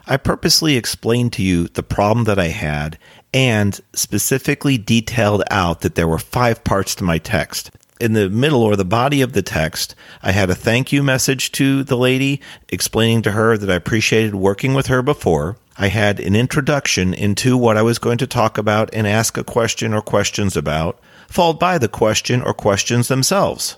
I 0.05 0.17
purposely 0.17 0.75
explained 0.75 1.31
to 1.33 1.43
you 1.43 1.69
the 1.69 1.83
problem 1.83 2.25
that 2.25 2.39
I 2.39 2.47
had 2.47 2.99
and 3.33 3.79
specifically 3.93 4.77
detailed 4.77 5.43
out 5.49 5.81
that 5.81 5.95
there 5.95 6.07
were 6.07 6.19
five 6.19 6.63
parts 6.63 6.93
to 6.95 7.03
my 7.05 7.19
text. 7.19 7.71
In 7.99 8.13
the 8.13 8.29
middle 8.29 8.61
or 8.61 8.75
the 8.75 8.85
body 8.85 9.21
of 9.21 9.33
the 9.33 9.41
text, 9.41 9.95
I 10.21 10.31
had 10.31 10.51
a 10.51 10.55
thank 10.55 10.91
you 10.91 11.01
message 11.01 11.51
to 11.53 11.83
the 11.83 11.97
lady 11.97 12.41
explaining 12.69 13.23
to 13.23 13.31
her 13.31 13.57
that 13.57 13.71
I 13.71 13.75
appreciated 13.75 14.35
working 14.35 14.75
with 14.75 14.87
her 14.87 15.01
before. 15.01 15.57
I 15.79 15.87
had 15.87 16.19
an 16.19 16.35
introduction 16.35 17.13
into 17.13 17.57
what 17.57 17.75
I 17.75 17.81
was 17.81 17.97
going 17.97 18.19
to 18.19 18.27
talk 18.27 18.59
about 18.59 18.91
and 18.93 19.07
ask 19.07 19.35
a 19.35 19.43
question 19.43 19.95
or 19.95 20.01
questions 20.01 20.55
about, 20.55 20.99
followed 21.27 21.59
by 21.59 21.79
the 21.79 21.87
question 21.87 22.43
or 22.43 22.53
questions 22.53 23.07
themselves. 23.07 23.77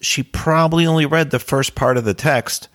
She 0.00 0.22
probably 0.22 0.86
only 0.86 1.06
read 1.06 1.30
the 1.30 1.38
first 1.40 1.74
part 1.74 1.96
of 1.96 2.04
the 2.04 2.14
text 2.14 2.68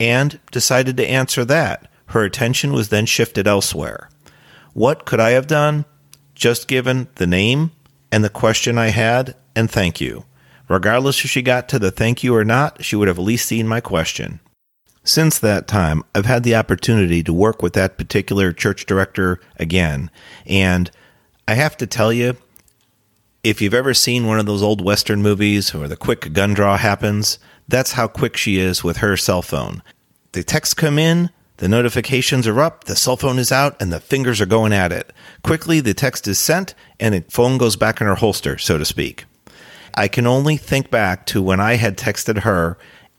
and 0.00 0.40
decided 0.50 0.96
to 0.96 1.06
answer 1.06 1.44
that. 1.44 1.90
Her 2.06 2.24
attention 2.24 2.72
was 2.72 2.88
then 2.88 3.04
shifted 3.04 3.46
elsewhere. 3.46 4.08
What 4.72 5.04
could 5.04 5.20
I 5.20 5.30
have 5.30 5.46
done? 5.46 5.84
Just 6.34 6.68
given 6.68 7.08
the 7.16 7.26
name 7.26 7.72
and 8.10 8.24
the 8.24 8.30
question 8.30 8.78
I 8.78 8.88
had 8.88 9.34
and 9.54 9.70
thank 9.70 10.00
you. 10.00 10.24
Regardless 10.68 11.24
if 11.24 11.30
she 11.30 11.42
got 11.42 11.68
to 11.68 11.78
the 11.78 11.90
thank 11.90 12.22
you 12.22 12.34
or 12.34 12.44
not, 12.44 12.84
she 12.84 12.96
would 12.96 13.08
have 13.08 13.18
at 13.18 13.24
least 13.24 13.46
seen 13.46 13.68
my 13.68 13.80
question. 13.80 14.40
Since 15.04 15.38
that 15.40 15.66
time, 15.66 16.04
I've 16.14 16.26
had 16.26 16.44
the 16.44 16.54
opportunity 16.54 17.22
to 17.24 17.32
work 17.32 17.60
with 17.60 17.72
that 17.72 17.98
particular 17.98 18.52
church 18.52 18.86
director 18.86 19.40
again. 19.56 20.10
And 20.46 20.90
I 21.48 21.54
have 21.54 21.76
to 21.78 21.86
tell 21.86 22.12
you, 22.12 22.36
if 23.42 23.60
you've 23.60 23.74
ever 23.74 23.94
seen 23.94 24.26
one 24.26 24.38
of 24.38 24.46
those 24.46 24.62
old 24.62 24.84
Western 24.84 25.20
movies 25.20 25.74
where 25.74 25.88
the 25.88 25.96
quick 25.96 26.32
gun 26.32 26.54
draw 26.54 26.76
happens, 26.76 27.40
that's 27.66 27.92
how 27.92 28.06
quick 28.06 28.36
she 28.36 28.58
is 28.58 28.84
with 28.84 28.98
her 28.98 29.16
cell 29.16 29.42
phone. 29.42 29.82
The 30.30 30.44
texts 30.44 30.74
come 30.74 30.98
in, 30.98 31.30
the 31.56 31.68
notifications 31.68 32.46
are 32.46 32.60
up, 32.60 32.84
the 32.84 32.96
cell 32.96 33.16
phone 33.16 33.40
is 33.40 33.50
out, 33.50 33.80
and 33.82 33.92
the 33.92 34.00
fingers 34.00 34.40
are 34.40 34.46
going 34.46 34.72
at 34.72 34.92
it. 34.92 35.12
Quickly, 35.42 35.80
the 35.80 35.94
text 35.94 36.28
is 36.28 36.38
sent, 36.38 36.74
and 37.00 37.14
the 37.14 37.24
phone 37.28 37.58
goes 37.58 37.74
back 37.74 38.00
in 38.00 38.06
her 38.06 38.14
holster, 38.14 38.56
so 38.56 38.78
to 38.78 38.84
speak. 38.84 39.24
I 39.94 40.08
can 40.08 40.26
only 40.26 40.56
think 40.56 40.90
back 40.90 41.26
to 41.26 41.42
when 41.42 41.60
I 41.60 41.74
had 41.74 41.96
texted 41.96 42.40
her 42.40 42.78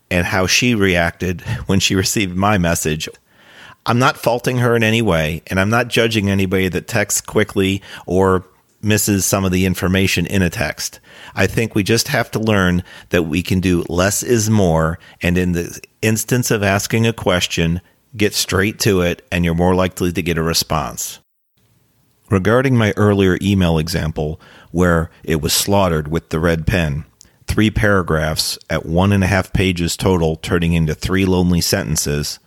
and 0.10 0.26
how 0.28 0.48
she 0.48 0.76
reacted 0.76 1.42
when 1.66 1.80
she 1.80 1.96
received 1.96 2.36
my 2.36 2.58
message. 2.58 3.10
I'm 3.86 4.00
not 4.00 4.18
faulting 4.18 4.60
her 4.60 4.76
in 4.76 4.84
any 4.84 5.02
way, 5.02 5.42
and 5.48 5.60
I'm 5.60 5.70
not 5.70 5.90
judging 5.90 6.30
anybody 6.30 6.70
that 6.70 6.88
texts 6.88 7.20
quickly 7.20 7.82
or 8.06 8.46
misses 8.82 9.26
some 9.26 9.46
of 9.46 9.52
the 9.52 9.66
information 9.66 10.26
in 10.26 10.42
a 10.42 10.50
text. 10.50 11.00
I 11.36 11.48
think 11.48 11.74
we 11.74 11.84
just 11.84 12.10
have 12.10 12.30
to 12.32 12.40
learn 12.40 12.84
that 13.10 13.24
we 13.24 13.42
can 13.42 13.60
do 13.60 13.84
less 13.90 14.24
is 14.24 14.50
more. 14.50 15.00
And 15.22 15.38
in 15.38 15.54
the 15.54 15.82
instance 16.02 16.52
of 16.52 16.64
asking 16.64 17.08
a 17.08 17.14
question, 17.14 17.82
get 18.16 18.34
straight 18.34 18.80
to 18.80 19.02
it, 19.02 19.26
and 19.32 19.44
you're 19.44 19.56
more 19.56 19.76
likely 19.76 20.12
to 20.12 20.22
get 20.22 20.38
a 20.38 20.44
response. 20.44 21.20
Regarding 22.30 22.78
my 22.78 22.94
earlier 22.98 23.38
email 23.42 23.78
example, 23.78 24.40
where 24.74 25.12
it 25.24 25.40
was 25.40 25.54
slaughtered 25.54 26.08
with 26.08 26.30
the 26.30 26.40
red 26.40 26.66
pen, 26.66 27.06
three 27.46 27.70
paragraphs 27.70 28.58
at 28.72 28.86
one 28.86 29.14
and 29.14 29.24
a 29.24 29.28
half 29.28 29.54
pages 29.54 29.96
total, 29.96 30.36
turning 30.36 30.74
into 30.74 30.96
three 30.96 31.26
lonely 31.26 31.62
sentences, 31.62 32.40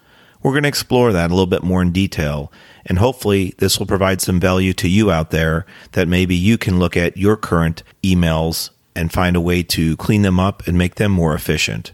we're 0.43 0.51
going 0.51 0.65
to 0.65 0.69
explore 0.69 1.13
that 1.13 1.31
a 1.31 1.35
little 1.35 1.47
bit 1.47 1.63
more 1.63 1.81
in 1.81 1.93
detail. 1.93 2.53
And 2.85 2.99
hopefully, 2.99 3.55
this 3.59 3.79
will 3.79 3.87
provide 3.87 4.21
some 4.21 4.41
value 4.41 4.73
to 4.75 4.89
you 4.89 5.11
out 5.11 5.31
there 5.31 5.67
that 5.93 6.09
maybe 6.09 6.35
you 6.35 6.59
can 6.59 6.81
look 6.81 6.97
at 6.97 7.17
your 7.17 7.37
current 7.37 7.85
emails 8.03 8.71
and 8.97 9.13
find 9.13 9.37
a 9.37 9.41
way 9.41 9.63
to 9.63 9.97
clean 9.97 10.23
them 10.23 10.41
up 10.41 10.67
and 10.67 10.77
make 10.77 10.97
them 10.97 11.13
more 11.13 11.35
efficient. 11.35 11.93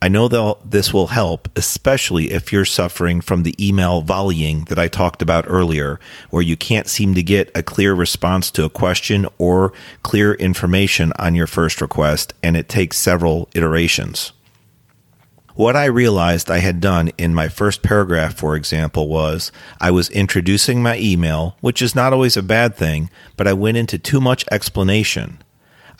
I 0.00 0.06
know 0.06 0.58
this 0.64 0.94
will 0.94 1.08
help, 1.08 1.48
especially 1.56 2.30
if 2.30 2.52
you're 2.52 2.64
suffering 2.64 3.20
from 3.20 3.42
the 3.42 3.56
email 3.58 4.00
volleying 4.00 4.64
that 4.66 4.78
I 4.78 4.86
talked 4.86 5.22
about 5.22 5.46
earlier, 5.48 5.98
where 6.30 6.42
you 6.42 6.56
can't 6.56 6.86
seem 6.86 7.14
to 7.14 7.22
get 7.22 7.50
a 7.56 7.64
clear 7.64 7.94
response 7.94 8.52
to 8.52 8.64
a 8.64 8.70
question 8.70 9.26
or 9.38 9.72
clear 10.04 10.34
information 10.34 11.12
on 11.18 11.34
your 11.34 11.48
first 11.48 11.80
request, 11.80 12.32
and 12.44 12.56
it 12.56 12.68
takes 12.68 12.96
several 12.96 13.48
iterations. 13.56 14.32
What 15.56 15.74
I 15.74 15.86
realized 15.86 16.48
I 16.48 16.58
had 16.58 16.80
done 16.80 17.10
in 17.18 17.34
my 17.34 17.48
first 17.48 17.82
paragraph, 17.82 18.34
for 18.34 18.54
example, 18.54 19.08
was 19.08 19.50
I 19.80 19.90
was 19.90 20.10
introducing 20.10 20.80
my 20.80 20.96
email, 20.98 21.56
which 21.60 21.82
is 21.82 21.96
not 21.96 22.12
always 22.12 22.36
a 22.36 22.42
bad 22.44 22.76
thing, 22.76 23.10
but 23.36 23.48
I 23.48 23.52
went 23.54 23.76
into 23.76 23.98
too 23.98 24.20
much 24.20 24.44
explanation. 24.52 25.38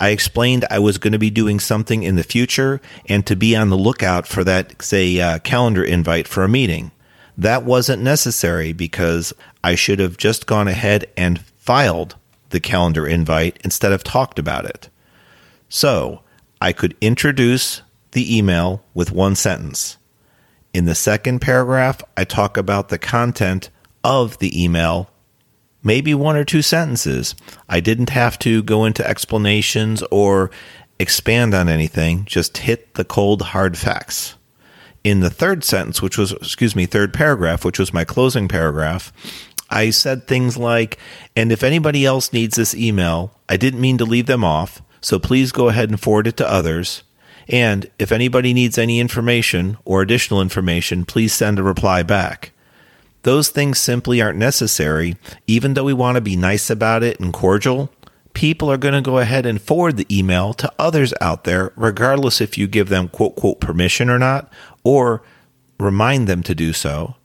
I 0.00 0.10
explained 0.10 0.64
I 0.70 0.78
was 0.78 0.98
going 0.98 1.12
to 1.12 1.18
be 1.18 1.30
doing 1.30 1.58
something 1.58 2.02
in 2.02 2.16
the 2.16 2.22
future 2.22 2.80
and 3.06 3.26
to 3.26 3.34
be 3.34 3.56
on 3.56 3.70
the 3.70 3.76
lookout 3.76 4.26
for 4.26 4.44
that, 4.44 4.80
say, 4.82 5.20
uh, 5.20 5.38
calendar 5.40 5.82
invite 5.82 6.28
for 6.28 6.44
a 6.44 6.48
meeting. 6.48 6.92
That 7.36 7.64
wasn't 7.64 8.02
necessary 8.02 8.72
because 8.72 9.32
I 9.62 9.74
should 9.74 9.98
have 9.98 10.16
just 10.16 10.46
gone 10.46 10.68
ahead 10.68 11.06
and 11.16 11.40
filed 11.56 12.16
the 12.50 12.60
calendar 12.60 13.06
invite 13.06 13.58
instead 13.64 13.92
of 13.92 14.02
talked 14.02 14.38
about 14.38 14.64
it. 14.64 14.88
So 15.68 16.22
I 16.60 16.72
could 16.72 16.96
introduce 17.00 17.82
the 18.12 18.36
email 18.36 18.82
with 18.94 19.12
one 19.12 19.34
sentence. 19.34 19.98
In 20.72 20.84
the 20.84 20.94
second 20.94 21.40
paragraph, 21.40 22.02
I 22.16 22.24
talk 22.24 22.56
about 22.56 22.88
the 22.88 22.98
content 22.98 23.70
of 24.02 24.38
the 24.38 24.62
email, 24.62 25.10
maybe 25.82 26.14
one 26.14 26.36
or 26.36 26.44
two 26.44 26.62
sentences. 26.62 27.34
I 27.68 27.80
didn't 27.80 28.10
have 28.10 28.38
to 28.40 28.62
go 28.62 28.84
into 28.84 29.06
explanations 29.06 30.02
or 30.10 30.50
expand 30.98 31.54
on 31.54 31.68
anything, 31.68 32.24
just 32.24 32.58
hit 32.58 32.94
the 32.94 33.04
cold, 33.04 33.42
hard 33.42 33.78
facts. 33.78 34.34
In 35.04 35.20
the 35.20 35.30
third 35.30 35.62
sentence, 35.64 36.02
which 36.02 36.18
was, 36.18 36.32
excuse 36.32 36.74
me, 36.74 36.86
third 36.86 37.14
paragraph, 37.14 37.64
which 37.64 37.78
was 37.78 37.94
my 37.94 38.04
closing 38.04 38.48
paragraph, 38.48 39.12
I 39.70 39.90
said 39.90 40.26
things 40.26 40.56
like, 40.56 40.98
and 41.36 41.52
if 41.52 41.62
anybody 41.62 42.04
else 42.04 42.32
needs 42.32 42.56
this 42.56 42.74
email, 42.74 43.32
I 43.48 43.56
didn't 43.56 43.80
mean 43.80 43.98
to 43.98 44.04
leave 44.04 44.26
them 44.26 44.44
off, 44.44 44.82
so 45.00 45.18
please 45.18 45.52
go 45.52 45.68
ahead 45.68 45.90
and 45.90 46.00
forward 46.00 46.26
it 46.26 46.36
to 46.38 46.50
others. 46.50 47.02
And 47.48 47.90
if 47.98 48.12
anybody 48.12 48.52
needs 48.52 48.76
any 48.76 48.98
information 49.00 49.78
or 49.84 50.02
additional 50.02 50.42
information, 50.42 51.04
please 51.04 51.32
send 51.32 51.58
a 51.58 51.62
reply 51.62 52.02
back. 52.02 52.52
Those 53.28 53.50
things 53.50 53.78
simply 53.78 54.22
aren't 54.22 54.38
necessary, 54.38 55.18
even 55.46 55.74
though 55.74 55.84
we 55.84 55.92
want 55.92 56.14
to 56.14 56.22
be 56.22 56.34
nice 56.34 56.70
about 56.70 57.02
it 57.02 57.20
and 57.20 57.30
cordial. 57.30 57.90
People 58.32 58.72
are 58.72 58.78
going 58.78 58.94
to 58.94 59.02
go 59.02 59.18
ahead 59.18 59.44
and 59.44 59.60
forward 59.60 59.98
the 59.98 60.06
email 60.10 60.54
to 60.54 60.72
others 60.78 61.12
out 61.20 61.44
there, 61.44 61.74
regardless 61.76 62.40
if 62.40 62.56
you 62.56 62.66
give 62.66 62.88
them 62.88 63.06
quote, 63.06 63.36
quote, 63.36 63.60
permission 63.60 64.08
or 64.08 64.18
not, 64.18 64.50
or 64.82 65.22
remind 65.78 66.26
them 66.26 66.42
to 66.42 66.54
do 66.54 66.72
so. 66.72 67.16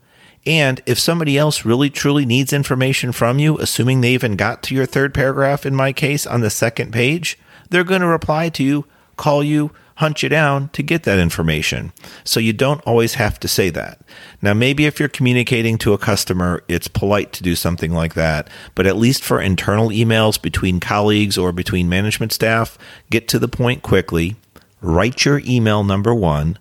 And 0.45 0.81
if 0.85 0.99
somebody 0.99 1.37
else 1.37 1.63
really 1.63 1.89
truly 1.89 2.25
needs 2.25 2.51
information 2.51 3.13
from 3.13 3.39
you, 3.39 3.57
assuming 3.59 4.01
they 4.01 4.13
even 4.13 4.35
got 4.35 4.61
to 4.63 4.75
your 4.75 4.85
third 4.85 5.13
paragraph 5.13 5.65
in 5.65 5.73
my 5.73 5.93
case 5.93 6.27
on 6.27 6.41
the 6.41 6.49
second 6.49 6.91
page, 6.91 7.39
they're 7.69 7.85
going 7.85 8.01
to 8.01 8.07
reply 8.07 8.49
to 8.49 8.61
you, 8.61 8.83
call 9.15 9.41
you, 9.41 9.71
hunt 9.95 10.23
you 10.23 10.29
down 10.29 10.69
to 10.69 10.81
get 10.83 11.03
that 11.03 11.19
information. 11.19 11.93
So 12.23 12.39
you 12.39 12.53
don't 12.53 12.81
always 12.81 13.15
have 13.15 13.39
to 13.41 13.47
say 13.47 13.69
that. 13.71 14.01
Now, 14.41 14.53
maybe 14.53 14.85
if 14.85 14.99
you're 14.99 15.09
communicating 15.09 15.77
to 15.79 15.93
a 15.93 15.97
customer, 15.97 16.63
it's 16.67 16.87
polite 16.87 17.31
to 17.33 17.43
do 17.43 17.55
something 17.55 17.91
like 17.91 18.13
that. 18.15 18.49
But 18.75 18.87
at 18.87 18.97
least 18.97 19.23
for 19.23 19.39
internal 19.39 19.89
emails 19.89 20.41
between 20.41 20.79
colleagues 20.79 21.37
or 21.37 21.51
between 21.51 21.89
management 21.89 22.31
staff, 22.31 22.77
get 23.09 23.27
to 23.29 23.39
the 23.39 23.47
point 23.47 23.83
quickly. 23.83 24.35
Write 24.81 25.25
your 25.25 25.41
email 25.45 25.83
number 25.83 26.13
one. 26.13 26.57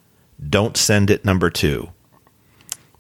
Don't 0.48 0.76
send 0.76 1.10
it 1.10 1.24
number 1.24 1.50
two. 1.50 1.90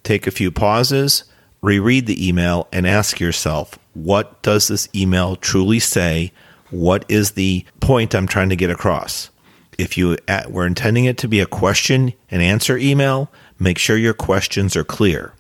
Take 0.02 0.26
a 0.26 0.32
few 0.32 0.50
pauses, 0.50 1.24
reread 1.60 2.06
the 2.06 2.26
email, 2.26 2.66
and 2.72 2.86
ask 2.86 3.20
yourself, 3.20 3.78
what 3.94 4.42
does 4.42 4.68
this 4.68 4.88
email 4.94 5.36
truly 5.36 5.78
say? 5.78 6.32
What 6.70 7.04
is 7.08 7.32
the 7.32 7.64
point 7.80 8.14
I'm 8.14 8.26
trying 8.26 8.48
to 8.48 8.56
get 8.56 8.70
across? 8.70 9.30
If 9.78 9.96
you 9.96 10.18
uh, 10.28 10.44
were 10.48 10.66
intending 10.66 11.04
it 11.04 11.18
to 11.18 11.28
be 11.28 11.40
a 11.40 11.46
question 11.46 12.12
and 12.30 12.42
answer 12.42 12.76
email, 12.76 13.30
make 13.58 13.78
sure 13.78 13.96
your 13.96 14.14
questions 14.14 14.76
are 14.76 14.84
clear. 14.84 15.34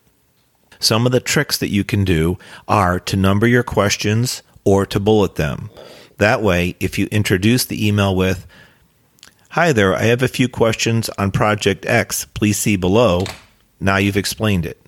Some 0.78 1.06
of 1.06 1.12
the 1.12 1.20
tricks 1.20 1.58
that 1.58 1.70
you 1.70 1.84
can 1.84 2.04
do 2.04 2.38
are 2.66 2.98
to 3.00 3.16
number 3.16 3.46
your 3.46 3.62
questions 3.62 4.42
or 4.64 4.84
to 4.86 4.98
bullet 4.98 5.36
them. 5.36 5.70
That 6.18 6.42
way, 6.42 6.76
if 6.80 6.98
you 6.98 7.06
introduce 7.10 7.64
the 7.64 7.86
email 7.86 8.14
with, 8.14 8.46
Hi 9.50 9.72
there, 9.72 9.94
I 9.94 10.04
have 10.04 10.22
a 10.22 10.28
few 10.28 10.48
questions 10.48 11.10
on 11.18 11.30
Project 11.30 11.84
X, 11.84 12.24
please 12.24 12.56
see 12.56 12.76
below, 12.76 13.24
now 13.80 13.98
you've 13.98 14.16
explained 14.16 14.64
it. 14.64 14.80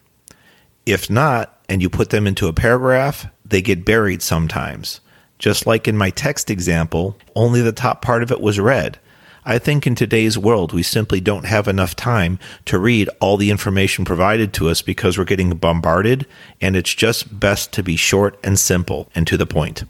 If 0.86 1.10
not, 1.10 1.60
and 1.68 1.82
you 1.82 1.90
put 1.90 2.10
them 2.10 2.26
into 2.26 2.48
a 2.48 2.52
paragraph, 2.52 3.26
they 3.44 3.60
get 3.60 3.84
buried 3.84 4.22
sometimes. 4.22 5.00
Just 5.38 5.66
like 5.66 5.86
in 5.86 5.96
my 5.96 6.10
text 6.10 6.50
example, 6.50 7.18
only 7.34 7.60
the 7.60 7.72
top 7.72 8.00
part 8.00 8.22
of 8.22 8.30
it 8.30 8.40
was 8.40 8.58
read. 8.58 8.98
I 9.46 9.58
think 9.58 9.86
in 9.86 9.94
today's 9.94 10.38
world, 10.38 10.72
we 10.72 10.82
simply 10.82 11.20
don't 11.20 11.44
have 11.44 11.68
enough 11.68 11.94
time 11.94 12.38
to 12.64 12.78
read 12.78 13.10
all 13.20 13.36
the 13.36 13.50
information 13.50 14.04
provided 14.04 14.54
to 14.54 14.70
us 14.70 14.80
because 14.80 15.18
we're 15.18 15.24
getting 15.24 15.50
bombarded, 15.50 16.26
and 16.62 16.74
it's 16.74 16.94
just 16.94 17.38
best 17.38 17.70
to 17.74 17.82
be 17.82 17.96
short 17.96 18.38
and 18.42 18.58
simple 18.58 19.10
and 19.14 19.26
to 19.26 19.36
the 19.36 19.46
point. 19.46 19.84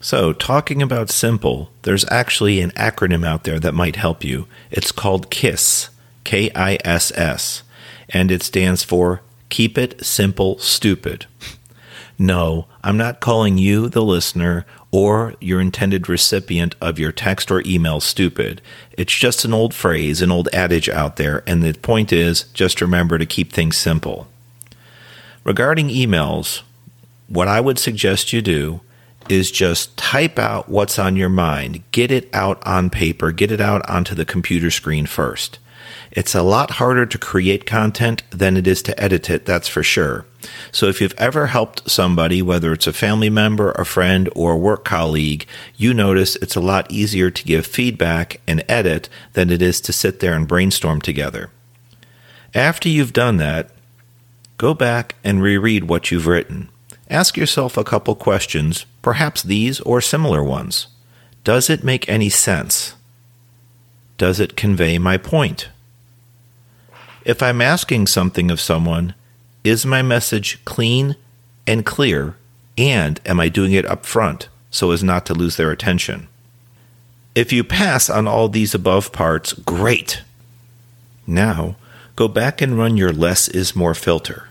So, 0.00 0.32
talking 0.32 0.82
about 0.82 1.10
simple, 1.10 1.70
there's 1.82 2.04
actually 2.10 2.60
an 2.60 2.70
acronym 2.72 3.26
out 3.26 3.44
there 3.44 3.58
that 3.58 3.74
might 3.74 3.96
help 3.96 4.22
you. 4.22 4.46
It's 4.70 4.92
called 4.92 5.30
KISS, 5.30 5.88
K 6.24 6.50
I 6.54 6.78
S 6.84 7.10
S, 7.16 7.62
and 8.10 8.30
it 8.30 8.42
stands 8.42 8.84
for 8.84 9.22
Keep 9.48 9.78
It 9.78 10.04
Simple 10.04 10.58
Stupid. 10.58 11.26
No, 12.18 12.66
I'm 12.84 12.96
not 12.96 13.20
calling 13.20 13.58
you, 13.58 13.88
the 13.88 14.02
listener, 14.02 14.66
or 14.90 15.34
your 15.40 15.60
intended 15.60 16.08
recipient 16.08 16.74
of 16.80 16.98
your 16.98 17.12
text 17.12 17.50
or 17.50 17.62
email 17.66 18.00
stupid. 18.00 18.62
It's 18.92 19.12
just 19.12 19.44
an 19.44 19.52
old 19.52 19.74
phrase, 19.74 20.22
an 20.22 20.30
old 20.30 20.48
adage 20.52 20.88
out 20.88 21.16
there, 21.16 21.42
and 21.46 21.62
the 21.62 21.74
point 21.74 22.12
is 22.12 22.44
just 22.54 22.80
remember 22.80 23.18
to 23.18 23.26
keep 23.26 23.52
things 23.52 23.76
simple. 23.76 24.28
Regarding 25.44 25.88
emails, 25.88 26.62
what 27.28 27.48
I 27.48 27.60
would 27.60 27.78
suggest 27.78 28.32
you 28.32 28.40
do 28.40 28.80
is 29.28 29.50
just 29.50 29.96
type 29.96 30.38
out 30.38 30.68
what's 30.68 30.98
on 30.98 31.16
your 31.16 31.28
mind, 31.28 31.82
get 31.92 32.10
it 32.10 32.30
out 32.34 32.66
on 32.66 32.88
paper, 32.88 33.30
get 33.30 33.52
it 33.52 33.60
out 33.60 33.88
onto 33.88 34.14
the 34.14 34.24
computer 34.24 34.70
screen 34.70 35.04
first. 35.04 35.58
It's 36.10 36.34
a 36.34 36.42
lot 36.42 36.72
harder 36.72 37.04
to 37.04 37.18
create 37.18 37.66
content 37.66 38.22
than 38.30 38.56
it 38.56 38.66
is 38.66 38.82
to 38.82 38.98
edit 39.02 39.28
it, 39.28 39.44
that's 39.44 39.68
for 39.68 39.82
sure. 39.82 40.24
So 40.70 40.86
if 40.86 41.00
you've 41.00 41.14
ever 41.18 41.48
helped 41.48 41.90
somebody, 41.90 42.42
whether 42.42 42.72
it's 42.72 42.86
a 42.86 42.92
family 42.92 43.30
member, 43.30 43.72
a 43.72 43.84
friend, 43.84 44.28
or 44.34 44.52
a 44.52 44.56
work 44.56 44.84
colleague, 44.84 45.46
you 45.76 45.92
notice 45.92 46.36
it's 46.36 46.56
a 46.56 46.60
lot 46.60 46.90
easier 46.90 47.30
to 47.30 47.44
give 47.44 47.66
feedback 47.66 48.40
and 48.46 48.64
edit 48.68 49.08
than 49.32 49.50
it 49.50 49.62
is 49.62 49.80
to 49.82 49.92
sit 49.92 50.20
there 50.20 50.34
and 50.34 50.46
brainstorm 50.46 51.00
together. 51.00 51.50
After 52.54 52.88
you've 52.88 53.12
done 53.12 53.38
that, 53.38 53.70
go 54.56 54.74
back 54.74 55.16
and 55.24 55.42
reread 55.42 55.84
what 55.84 56.10
you've 56.10 56.26
written. 56.26 56.68
Ask 57.10 57.36
yourself 57.36 57.76
a 57.76 57.84
couple 57.84 58.14
questions, 58.14 58.86
perhaps 59.02 59.42
these 59.42 59.80
or 59.80 60.00
similar 60.00 60.42
ones. 60.42 60.88
Does 61.42 61.70
it 61.70 61.82
make 61.82 62.08
any 62.08 62.28
sense? 62.28 62.94
Does 64.18 64.40
it 64.40 64.56
convey 64.56 64.98
my 64.98 65.16
point? 65.16 65.68
If 67.24 67.42
I'm 67.42 67.60
asking 67.60 68.06
something 68.06 68.50
of 68.50 68.60
someone, 68.60 69.14
is 69.68 69.86
my 69.86 70.02
message 70.02 70.64
clean 70.64 71.14
and 71.66 71.84
clear, 71.84 72.34
and 72.76 73.20
am 73.26 73.38
I 73.38 73.48
doing 73.48 73.72
it 73.72 73.84
up 73.84 74.06
front 74.06 74.48
so 74.70 74.90
as 74.90 75.04
not 75.04 75.26
to 75.26 75.34
lose 75.34 75.56
their 75.56 75.70
attention? 75.70 76.28
If 77.34 77.52
you 77.52 77.62
pass 77.62 78.10
on 78.10 78.26
all 78.26 78.48
these 78.48 78.74
above 78.74 79.12
parts, 79.12 79.52
great. 79.52 80.22
Now, 81.26 81.76
go 82.16 82.26
back 82.26 82.60
and 82.60 82.78
run 82.78 82.96
your 82.96 83.12
less 83.12 83.46
is 83.48 83.76
more 83.76 83.94
filter. 83.94 84.48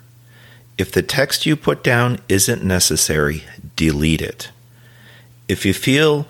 If 0.77 0.91
the 0.91 1.01
text 1.01 1.45
you 1.45 1.55
put 1.55 1.83
down 1.83 2.19
isn't 2.29 2.63
necessary, 2.63 3.43
delete 3.75 4.21
it. 4.21 4.51
If 5.47 5.65
you 5.65 5.73
feel 5.73 6.27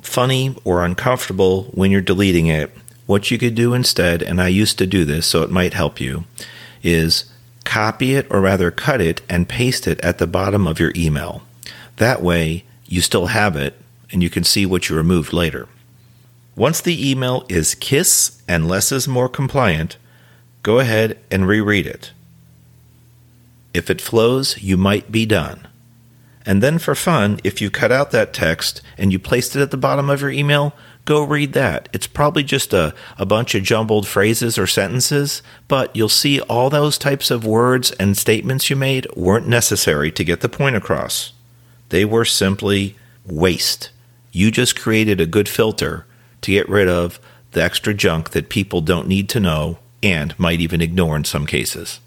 funny 0.00 0.56
or 0.64 0.84
uncomfortable 0.84 1.64
when 1.74 1.90
you're 1.90 2.00
deleting 2.00 2.46
it, 2.46 2.74
what 3.06 3.30
you 3.30 3.36
could 3.36 3.54
do 3.54 3.74
instead, 3.74 4.22
and 4.22 4.40
I 4.40 4.48
used 4.48 4.78
to 4.78 4.86
do 4.86 5.04
this 5.04 5.26
so 5.26 5.42
it 5.42 5.50
might 5.50 5.74
help 5.74 6.00
you, 6.00 6.24
is 6.82 7.30
copy 7.74 8.14
it 8.14 8.24
or 8.30 8.40
rather 8.40 8.70
cut 8.70 9.00
it 9.00 9.20
and 9.28 9.48
paste 9.48 9.88
it 9.88 9.98
at 9.98 10.18
the 10.18 10.28
bottom 10.28 10.64
of 10.64 10.78
your 10.78 10.92
email. 10.94 11.42
That 11.96 12.22
way, 12.22 12.62
you 12.86 13.00
still 13.00 13.26
have 13.26 13.56
it 13.56 13.74
and 14.12 14.22
you 14.22 14.30
can 14.30 14.44
see 14.44 14.64
what 14.64 14.88
you 14.88 14.94
removed 14.94 15.32
later. 15.32 15.66
Once 16.54 16.80
the 16.80 17.10
email 17.10 17.44
is 17.48 17.74
KISS 17.74 18.40
and 18.46 18.68
less 18.68 18.92
is 18.92 19.08
more 19.08 19.28
compliant, 19.28 19.96
go 20.62 20.78
ahead 20.78 21.18
and 21.32 21.48
reread 21.48 21.84
it. 21.84 22.12
If 23.74 23.90
it 23.90 24.00
flows, 24.00 24.62
you 24.62 24.76
might 24.76 25.10
be 25.10 25.26
done. 25.26 25.66
And 26.46 26.62
then 26.62 26.78
for 26.78 26.94
fun, 26.94 27.40
if 27.42 27.60
you 27.60 27.70
cut 27.70 27.90
out 27.90 28.12
that 28.12 28.32
text 28.32 28.82
and 28.96 29.12
you 29.12 29.18
placed 29.18 29.56
it 29.56 29.62
at 29.62 29.72
the 29.72 29.76
bottom 29.76 30.08
of 30.08 30.20
your 30.20 30.30
email, 30.30 30.74
go 31.04 31.22
read 31.22 31.52
that. 31.52 31.88
It's 31.92 32.06
probably 32.06 32.42
just 32.42 32.72
a, 32.72 32.94
a 33.18 33.26
bunch 33.26 33.54
of 33.54 33.62
jumbled 33.62 34.06
phrases 34.06 34.58
or 34.58 34.66
sentences, 34.66 35.42
but 35.68 35.94
you'll 35.94 36.08
see 36.08 36.40
all 36.42 36.70
those 36.70 36.98
types 36.98 37.30
of 37.30 37.46
words 37.46 37.90
and 37.92 38.16
statements 38.16 38.70
you 38.70 38.76
made 38.76 39.06
weren't 39.14 39.48
necessary 39.48 40.10
to 40.12 40.24
get 40.24 40.40
the 40.40 40.48
point 40.48 40.76
across. 40.76 41.32
They 41.90 42.04
were 42.04 42.24
simply 42.24 42.96
waste. 43.26 43.90
You 44.32 44.50
just 44.50 44.78
created 44.78 45.20
a 45.20 45.26
good 45.26 45.48
filter 45.48 46.06
to 46.40 46.50
get 46.50 46.68
rid 46.68 46.88
of 46.88 47.20
the 47.52 47.62
extra 47.62 47.94
junk 47.94 48.30
that 48.30 48.48
people 48.48 48.80
don't 48.80 49.08
need 49.08 49.28
to 49.30 49.40
know 49.40 49.78
and 50.02 50.38
might 50.38 50.60
even 50.60 50.80
ignore 50.80 51.16
in 51.16 51.24
some 51.24 51.46
cases. 51.46 52.00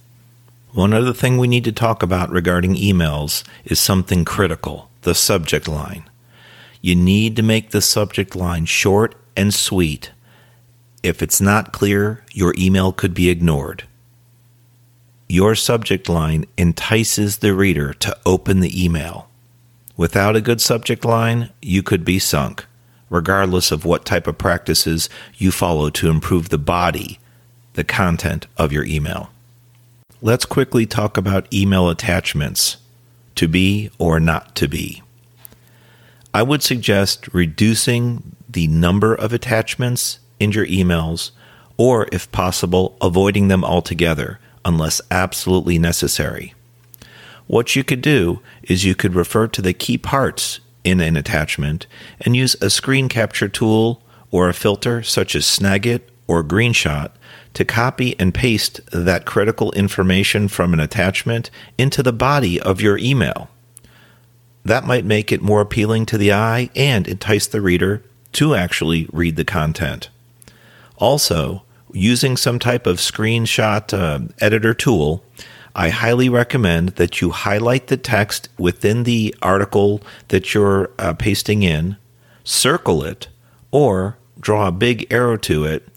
One 0.74 0.94
other 0.94 1.14
thing 1.14 1.38
we 1.38 1.48
need 1.48 1.64
to 1.64 1.72
talk 1.72 2.04
about 2.04 2.30
regarding 2.30 2.76
emails 2.76 3.44
is 3.66 3.80
something 3.80 4.26
critical 4.26 4.90
the 5.04 5.16
subject 5.16 5.68
line. 5.68 6.04
You 6.82 6.96
need 6.96 7.36
to 7.36 7.44
make 7.44 7.72
the 7.72 7.82
subject 7.82 8.36
line 8.36 8.66
short 8.66 9.16
and 9.36 9.54
sweet. 9.54 10.12
If 11.04 11.22
it's 11.22 11.42
not 11.42 11.74
clear, 11.74 12.24
your 12.34 12.54
email 12.58 12.92
could 12.92 13.14
be 13.14 13.30
ignored. 13.30 13.84
Your 15.30 15.56
subject 15.56 16.08
line 16.08 16.46
entices 16.58 17.38
the 17.38 17.54
reader 17.54 17.94
to 17.96 18.18
open 18.26 18.62
the 18.62 18.84
email. 18.84 19.30
Without 19.98 20.36
a 20.36 20.42
good 20.42 20.62
subject 20.62 21.04
line, 21.04 21.50
you 21.62 21.84
could 21.84 22.06
be 22.06 22.20
sunk, 22.20 22.66
regardless 23.10 23.72
of 23.72 23.84
what 23.84 24.06
type 24.06 24.28
of 24.28 24.38
practices 24.38 25.10
you 25.38 25.52
follow 25.52 25.90
to 25.90 26.10
improve 26.10 26.50
the 26.50 26.58
body, 26.58 27.20
the 27.74 27.84
content 27.84 28.48
of 28.58 28.72
your 28.72 28.86
email. 28.86 29.30
Let's 30.22 30.46
quickly 30.46 30.86
talk 30.86 31.18
about 31.18 31.52
email 31.54 31.90
attachments 31.90 32.78
to 33.36 33.48
be 33.48 33.92
or 33.98 34.20
not 34.20 34.56
to 34.56 34.68
be. 34.68 35.04
I 36.38 36.44
would 36.44 36.62
suggest 36.62 37.34
reducing 37.34 38.36
the 38.48 38.68
number 38.68 39.16
of 39.16 39.34
attachments 39.34 40.20
in 40.40 40.52
your 40.52 40.68
emails, 40.68 41.32
or 41.78 42.08
if 42.12 42.32
possible, 42.32 42.96
avoiding 43.02 43.48
them 43.48 43.64
altogether 43.64 44.40
unless 44.64 45.02
absolutely 45.10 45.80
necessary. 45.80 46.54
What 47.48 47.76
you 47.76 47.84
could 47.84 48.04
do 48.04 48.40
is 48.62 48.86
you 48.86 48.94
could 48.94 49.16
refer 49.16 49.48
to 49.48 49.64
the 49.64 49.74
key 49.74 49.98
parts 49.98 50.60
in 50.84 51.02
an 51.02 51.18
attachment 51.18 51.88
and 52.22 52.36
use 52.36 52.56
a 52.62 52.70
screen 52.70 53.10
capture 53.10 53.50
tool 53.50 54.04
or 54.30 54.48
a 54.48 54.54
filter 54.54 55.02
such 55.02 55.36
as 55.36 55.44
Snagit 55.44 56.02
or 56.28 56.44
Greenshot 56.44 57.10
to 57.56 57.66
copy 57.66 58.16
and 58.20 58.32
paste 58.32 58.80
that 58.92 59.26
critical 59.26 59.72
information 59.72 60.50
from 60.50 60.72
an 60.76 60.80
attachment 60.80 61.50
into 61.80 62.04
the 62.04 62.14
body 62.14 62.62
of 62.62 62.80
your 62.80 63.00
email. 63.00 63.50
That 64.68 64.86
might 64.86 65.06
make 65.06 65.32
it 65.32 65.42
more 65.42 65.62
appealing 65.62 66.08
to 66.08 66.18
the 66.18 66.34
eye 66.34 66.70
and 66.76 67.08
entice 67.08 67.48
the 67.48 67.62
reader 67.62 68.04
to 68.34 68.54
actually 68.54 69.08
read 69.14 69.38
the 69.38 69.46
content. 69.46 70.10
Also, 70.98 71.64
using 71.94 72.36
some 72.36 72.60
type 72.60 72.86
of 72.86 72.98
screenshot 72.98 73.98
uh, 73.98 74.28
editor 74.42 74.74
tool, 74.74 75.24
I 75.74 75.88
highly 75.88 76.28
recommend 76.28 76.90
that 76.98 77.22
you 77.22 77.30
highlight 77.30 77.88
the 77.88 77.96
text 77.96 78.50
within 78.58 79.04
the 79.04 79.34
article 79.42 80.02
that 80.28 80.54
you're 80.54 80.92
uh, 81.00 81.14
pasting 81.14 81.64
in, 81.64 81.96
circle 82.44 83.06
it, 83.06 83.30
or 83.72 84.18
draw 84.38 84.68
a 84.68 84.74
big 84.74 85.08
arrow 85.10 85.38
to 85.38 85.64
it 85.64 85.88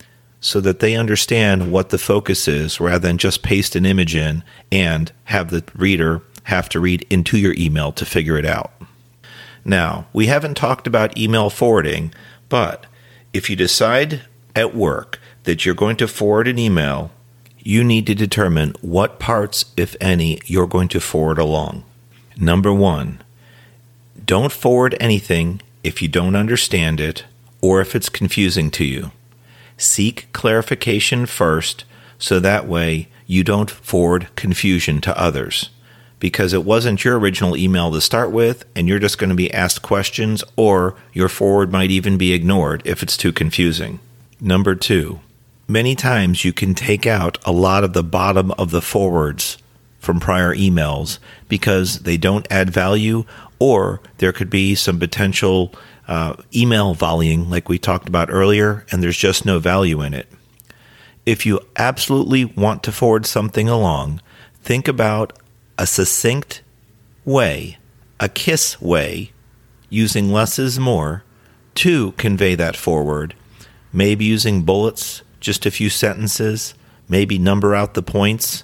so 0.40 0.60
that 0.60 0.78
they 0.78 0.94
understand 0.94 1.72
what 1.72 1.88
the 1.88 1.98
focus 1.98 2.46
is 2.46 2.78
rather 2.78 3.08
than 3.08 3.18
just 3.18 3.42
paste 3.42 3.74
an 3.74 3.84
image 3.84 4.14
in 4.14 4.44
and 4.70 5.10
have 5.24 5.50
the 5.50 5.64
reader 5.74 6.22
have 6.50 6.68
to 6.68 6.80
read 6.80 7.06
into 7.08 7.38
your 7.38 7.54
email 7.56 7.92
to 7.92 8.04
figure 8.04 8.36
it 8.36 8.44
out. 8.44 8.72
Now, 9.64 10.06
we 10.12 10.26
haven't 10.26 10.56
talked 10.56 10.86
about 10.86 11.16
email 11.16 11.48
forwarding, 11.48 12.12
but 12.48 12.86
if 13.32 13.48
you 13.48 13.56
decide 13.56 14.22
at 14.56 14.74
work 14.74 15.20
that 15.44 15.64
you're 15.64 15.74
going 15.74 15.96
to 15.96 16.08
forward 16.08 16.48
an 16.48 16.58
email, 16.58 17.12
you 17.58 17.84
need 17.84 18.06
to 18.06 18.14
determine 18.14 18.74
what 18.80 19.20
parts, 19.20 19.64
if 19.76 19.94
any, 20.00 20.40
you're 20.44 20.66
going 20.66 20.88
to 20.88 21.00
forward 21.00 21.38
along. 21.38 21.84
Number 22.36 22.72
one, 22.72 23.22
don't 24.24 24.52
forward 24.52 24.96
anything 24.98 25.62
if 25.84 26.02
you 26.02 26.08
don't 26.08 26.34
understand 26.34 26.98
it 27.00 27.24
or 27.60 27.80
if 27.80 27.94
it's 27.94 28.08
confusing 28.08 28.70
to 28.72 28.84
you. 28.84 29.12
Seek 29.76 30.26
clarification 30.32 31.26
first 31.26 31.84
so 32.18 32.40
that 32.40 32.66
way 32.66 33.08
you 33.26 33.44
don't 33.44 33.70
forward 33.70 34.28
confusion 34.34 35.00
to 35.02 35.16
others 35.18 35.70
because 36.20 36.52
it 36.52 36.64
wasn't 36.64 37.02
your 37.02 37.18
original 37.18 37.56
email 37.56 37.90
to 37.90 38.00
start 38.00 38.30
with, 38.30 38.64
and 38.76 38.86
you're 38.86 38.98
just 39.00 39.18
going 39.18 39.30
to 39.30 39.36
be 39.36 39.52
asked 39.52 39.82
questions, 39.82 40.44
or 40.54 40.94
your 41.12 41.28
forward 41.28 41.72
might 41.72 41.90
even 41.90 42.16
be 42.16 42.32
ignored 42.32 42.82
if 42.84 43.02
it's 43.02 43.16
too 43.16 43.32
confusing. 43.32 43.98
Number 44.40 44.74
two, 44.74 45.20
many 45.66 45.96
times 45.96 46.44
you 46.44 46.52
can 46.52 46.74
take 46.74 47.06
out 47.06 47.38
a 47.44 47.52
lot 47.52 47.82
of 47.82 47.94
the 47.94 48.04
bottom 48.04 48.52
of 48.52 48.70
the 48.70 48.82
forwards 48.82 49.58
from 49.98 50.20
prior 50.20 50.54
emails 50.54 51.18
because 51.48 52.00
they 52.00 52.16
don't 52.16 52.46
add 52.50 52.70
value, 52.70 53.24
or 53.58 54.00
there 54.18 54.32
could 54.32 54.50
be 54.50 54.74
some 54.74 54.98
potential 54.98 55.72
uh, 56.06 56.34
email 56.54 56.94
volleying, 56.94 57.48
like 57.48 57.68
we 57.68 57.78
talked 57.78 58.08
about 58.08 58.30
earlier, 58.30 58.84
and 58.90 59.02
there's 59.02 59.16
just 59.16 59.46
no 59.46 59.58
value 59.58 60.02
in 60.02 60.12
it. 60.12 60.26
If 61.24 61.46
you 61.46 61.60
absolutely 61.76 62.44
want 62.44 62.82
to 62.82 62.92
forward 62.92 63.24
something 63.26 63.68
along, 63.68 64.20
think 64.62 64.88
about 64.88 65.34
a 65.80 65.86
succinct 65.86 66.62
way, 67.24 67.78
a 68.20 68.28
kiss 68.28 68.78
way, 68.82 69.32
using 69.88 70.30
less 70.30 70.58
is 70.58 70.78
more 70.78 71.24
to 71.74 72.12
convey 72.12 72.54
that 72.54 72.76
forward. 72.76 73.34
Maybe 73.90 74.26
using 74.26 74.62
bullets, 74.62 75.22
just 75.40 75.64
a 75.64 75.70
few 75.70 75.88
sentences, 75.88 76.74
maybe 77.08 77.38
number 77.38 77.74
out 77.74 77.94
the 77.94 78.02
points. 78.02 78.62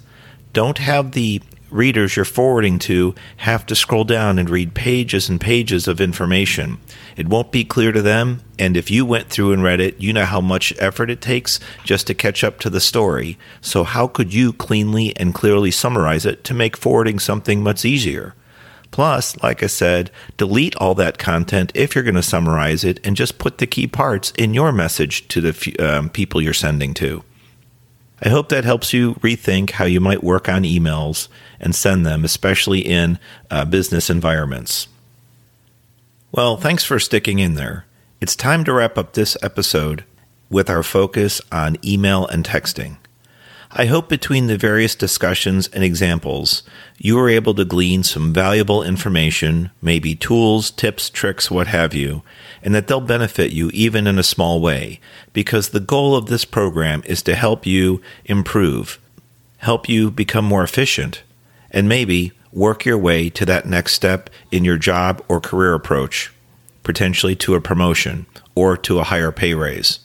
Don't 0.53 0.77
have 0.77 1.13
the 1.13 1.41
readers 1.69 2.15
you're 2.15 2.25
forwarding 2.25 2.79
to 2.79 3.13
have 3.37 3.65
to 3.65 3.75
scroll 3.75 4.03
down 4.03 4.39
and 4.39 4.49
read 4.49 4.73
pages 4.73 5.29
and 5.29 5.39
pages 5.39 5.87
of 5.87 5.99
information. 6.01 6.79
It 7.15 7.27
won't 7.27 7.51
be 7.51 7.63
clear 7.63 7.91
to 7.91 8.01
them, 8.01 8.41
and 8.59 8.77
if 8.77 8.89
you 8.91 9.05
went 9.05 9.29
through 9.29 9.53
and 9.53 9.63
read 9.63 9.79
it, 9.79 9.99
you 9.99 10.13
know 10.13 10.25
how 10.25 10.41
much 10.41 10.73
effort 10.79 11.09
it 11.09 11.21
takes 11.21 11.59
just 11.83 12.07
to 12.07 12.13
catch 12.13 12.43
up 12.43 12.59
to 12.59 12.69
the 12.69 12.79
story. 12.79 13.37
So, 13.61 13.83
how 13.83 14.07
could 14.07 14.33
you 14.33 14.53
cleanly 14.53 15.15
and 15.17 15.33
clearly 15.33 15.71
summarize 15.71 16.25
it 16.25 16.43
to 16.45 16.53
make 16.53 16.77
forwarding 16.77 17.19
something 17.19 17.61
much 17.61 17.85
easier? 17.85 18.35
Plus, 18.91 19.41
like 19.43 19.61
I 19.61 19.67
said, 19.67 20.11
delete 20.37 20.75
all 20.77 20.95
that 20.95 21.17
content 21.17 21.71
if 21.75 21.93
you're 21.93 22.03
going 22.03 22.15
to 22.15 22.23
summarize 22.23 22.83
it 22.83 22.99
and 23.05 23.15
just 23.15 23.37
put 23.37 23.57
the 23.57 23.67
key 23.67 23.87
parts 23.87 24.31
in 24.37 24.53
your 24.53 24.71
message 24.71 25.27
to 25.27 25.41
the 25.41 25.75
um, 25.79 26.09
people 26.09 26.41
you're 26.41 26.53
sending 26.53 26.93
to. 26.95 27.23
I 28.21 28.29
hope 28.29 28.49
that 28.49 28.65
helps 28.65 28.93
you 28.93 29.13
rethink 29.15 29.71
how 29.71 29.85
you 29.85 29.99
might 29.99 30.23
work 30.23 30.49
on 30.49 30.63
emails 30.63 31.27
and 31.59 31.75
send 31.75 32.05
them, 32.05 32.23
especially 32.23 32.79
in 32.79 33.19
uh, 33.49 33.65
business 33.65 34.09
environments. 34.09 34.87
Well, 36.31 36.57
thanks 36.57 36.83
for 36.83 36.99
sticking 36.99 37.39
in 37.39 37.55
there. 37.55 37.85
It's 38.19 38.35
time 38.35 38.63
to 38.65 38.73
wrap 38.73 38.97
up 38.97 39.13
this 39.13 39.37
episode 39.41 40.03
with 40.49 40.69
our 40.69 40.83
focus 40.83 41.41
on 41.51 41.77
email 41.83 42.25
and 42.27 42.45
texting. 42.45 42.97
I 43.69 43.85
hope 43.85 44.07
between 44.07 44.47
the 44.47 44.57
various 44.57 44.95
discussions 44.95 45.67
and 45.67 45.83
examples, 45.83 46.63
you 46.97 47.19
are 47.19 47.29
able 47.29 47.53
to 47.55 47.65
glean 47.65 48.03
some 48.03 48.33
valuable 48.33 48.81
information, 48.81 49.71
maybe 49.81 50.15
tools, 50.15 50.71
tips, 50.71 51.09
tricks, 51.09 51.51
what 51.51 51.67
have 51.67 51.93
you, 51.93 52.23
and 52.63 52.73
that 52.73 52.87
they'll 52.87 53.01
benefit 53.01 53.51
you 53.51 53.69
even 53.73 54.07
in 54.07 54.17
a 54.17 54.23
small 54.23 54.61
way, 54.61 55.01
because 55.33 55.69
the 55.69 55.81
goal 55.81 56.15
of 56.15 56.27
this 56.27 56.45
program 56.45 57.03
is 57.05 57.21
to 57.23 57.35
help 57.35 57.65
you 57.65 58.01
improve, 58.23 58.99
help 59.57 59.89
you 59.89 60.09
become 60.09 60.45
more 60.45 60.63
efficient, 60.63 61.23
and 61.77 61.87
maybe 61.87 62.31
work 62.51 62.85
your 62.85 62.97
way 62.97 63.29
to 63.29 63.45
that 63.45 63.67
next 63.67 63.93
step 63.93 64.31
in 64.51 64.65
your 64.65 64.79
job 64.79 65.23
or 65.27 65.39
career 65.39 65.75
approach, 65.75 66.33
potentially 66.81 67.35
to 67.35 67.53
a 67.53 67.61
promotion 67.61 68.25
or 68.55 68.75
to 68.75 68.97
a 68.97 69.03
higher 69.03 69.31
pay 69.31 69.53
raise. 69.53 69.99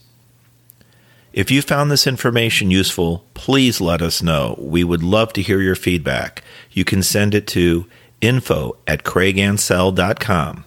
If 1.33 1.51
you 1.51 1.63
found 1.63 1.91
this 1.91 2.07
information 2.07 2.71
useful, 2.71 3.25
please 3.33 3.81
let 3.81 4.03
us 4.03 4.23
know. 4.23 4.55
We 4.59 4.85
would 4.85 5.03
love 5.03 5.33
to 5.33 5.41
hear 5.41 5.63
your 5.63 5.75
feedback. 5.75 6.45
You 6.71 6.85
can 6.85 7.03
send 7.03 7.35
it 7.35 7.47
to 7.49 7.87
info 8.21 8.77
at 8.87 9.03
craigansell.com. 9.03 10.67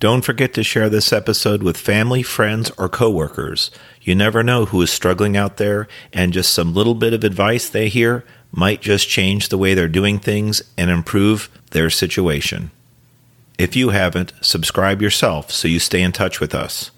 Don't 0.00 0.24
forget 0.24 0.52
to 0.52 0.62
share 0.62 0.90
this 0.90 1.14
episode 1.14 1.62
with 1.62 1.78
family, 1.78 2.22
friends, 2.22 2.70
or 2.76 2.90
coworkers. 2.90 3.70
You 4.02 4.14
never 4.14 4.42
know 4.42 4.66
who 4.66 4.82
is 4.82 4.90
struggling 4.90 5.34
out 5.34 5.56
there, 5.56 5.88
and 6.12 6.34
just 6.34 6.52
some 6.52 6.74
little 6.74 6.94
bit 6.94 7.14
of 7.14 7.24
advice 7.24 7.70
they 7.70 7.88
hear 7.88 8.24
might 8.52 8.80
just 8.80 9.08
change 9.08 9.48
the 9.48 9.58
way 9.58 9.74
they're 9.74 9.88
doing 9.88 10.18
things 10.18 10.62
and 10.76 10.90
improve 10.90 11.48
their 11.70 11.90
situation. 11.90 12.70
If 13.58 13.76
you 13.76 13.90
haven't, 13.90 14.32
subscribe 14.40 15.02
yourself 15.02 15.50
so 15.50 15.68
you 15.68 15.78
stay 15.78 16.02
in 16.02 16.12
touch 16.12 16.40
with 16.40 16.54
us. 16.54 16.90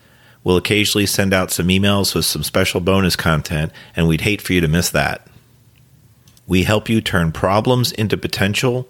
We'll 0.44 0.56
occasionally 0.56 1.06
send 1.06 1.32
out 1.32 1.50
some 1.50 1.68
emails 1.68 2.14
with 2.14 2.24
some 2.24 2.42
special 2.42 2.80
bonus 2.80 3.16
content, 3.16 3.72
and 3.94 4.08
we'd 4.08 4.22
hate 4.22 4.40
for 4.40 4.52
you 4.52 4.60
to 4.60 4.68
miss 4.68 4.90
that. 4.90 5.26
We 6.46 6.64
help 6.64 6.88
you 6.88 7.00
turn 7.00 7.32
problems 7.32 7.92
into 7.92 8.16
potential 8.16 8.88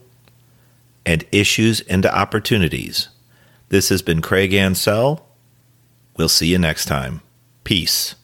and 1.04 1.24
issues 1.32 1.80
into 1.80 2.14
opportunities. 2.14 3.08
This 3.68 3.88
has 3.88 4.02
been 4.02 4.22
Craig 4.22 4.52
Ansell. 4.54 5.26
We'll 6.16 6.28
see 6.28 6.48
you 6.48 6.58
next 6.58 6.86
time. 6.86 7.22
Peace. 7.64 8.14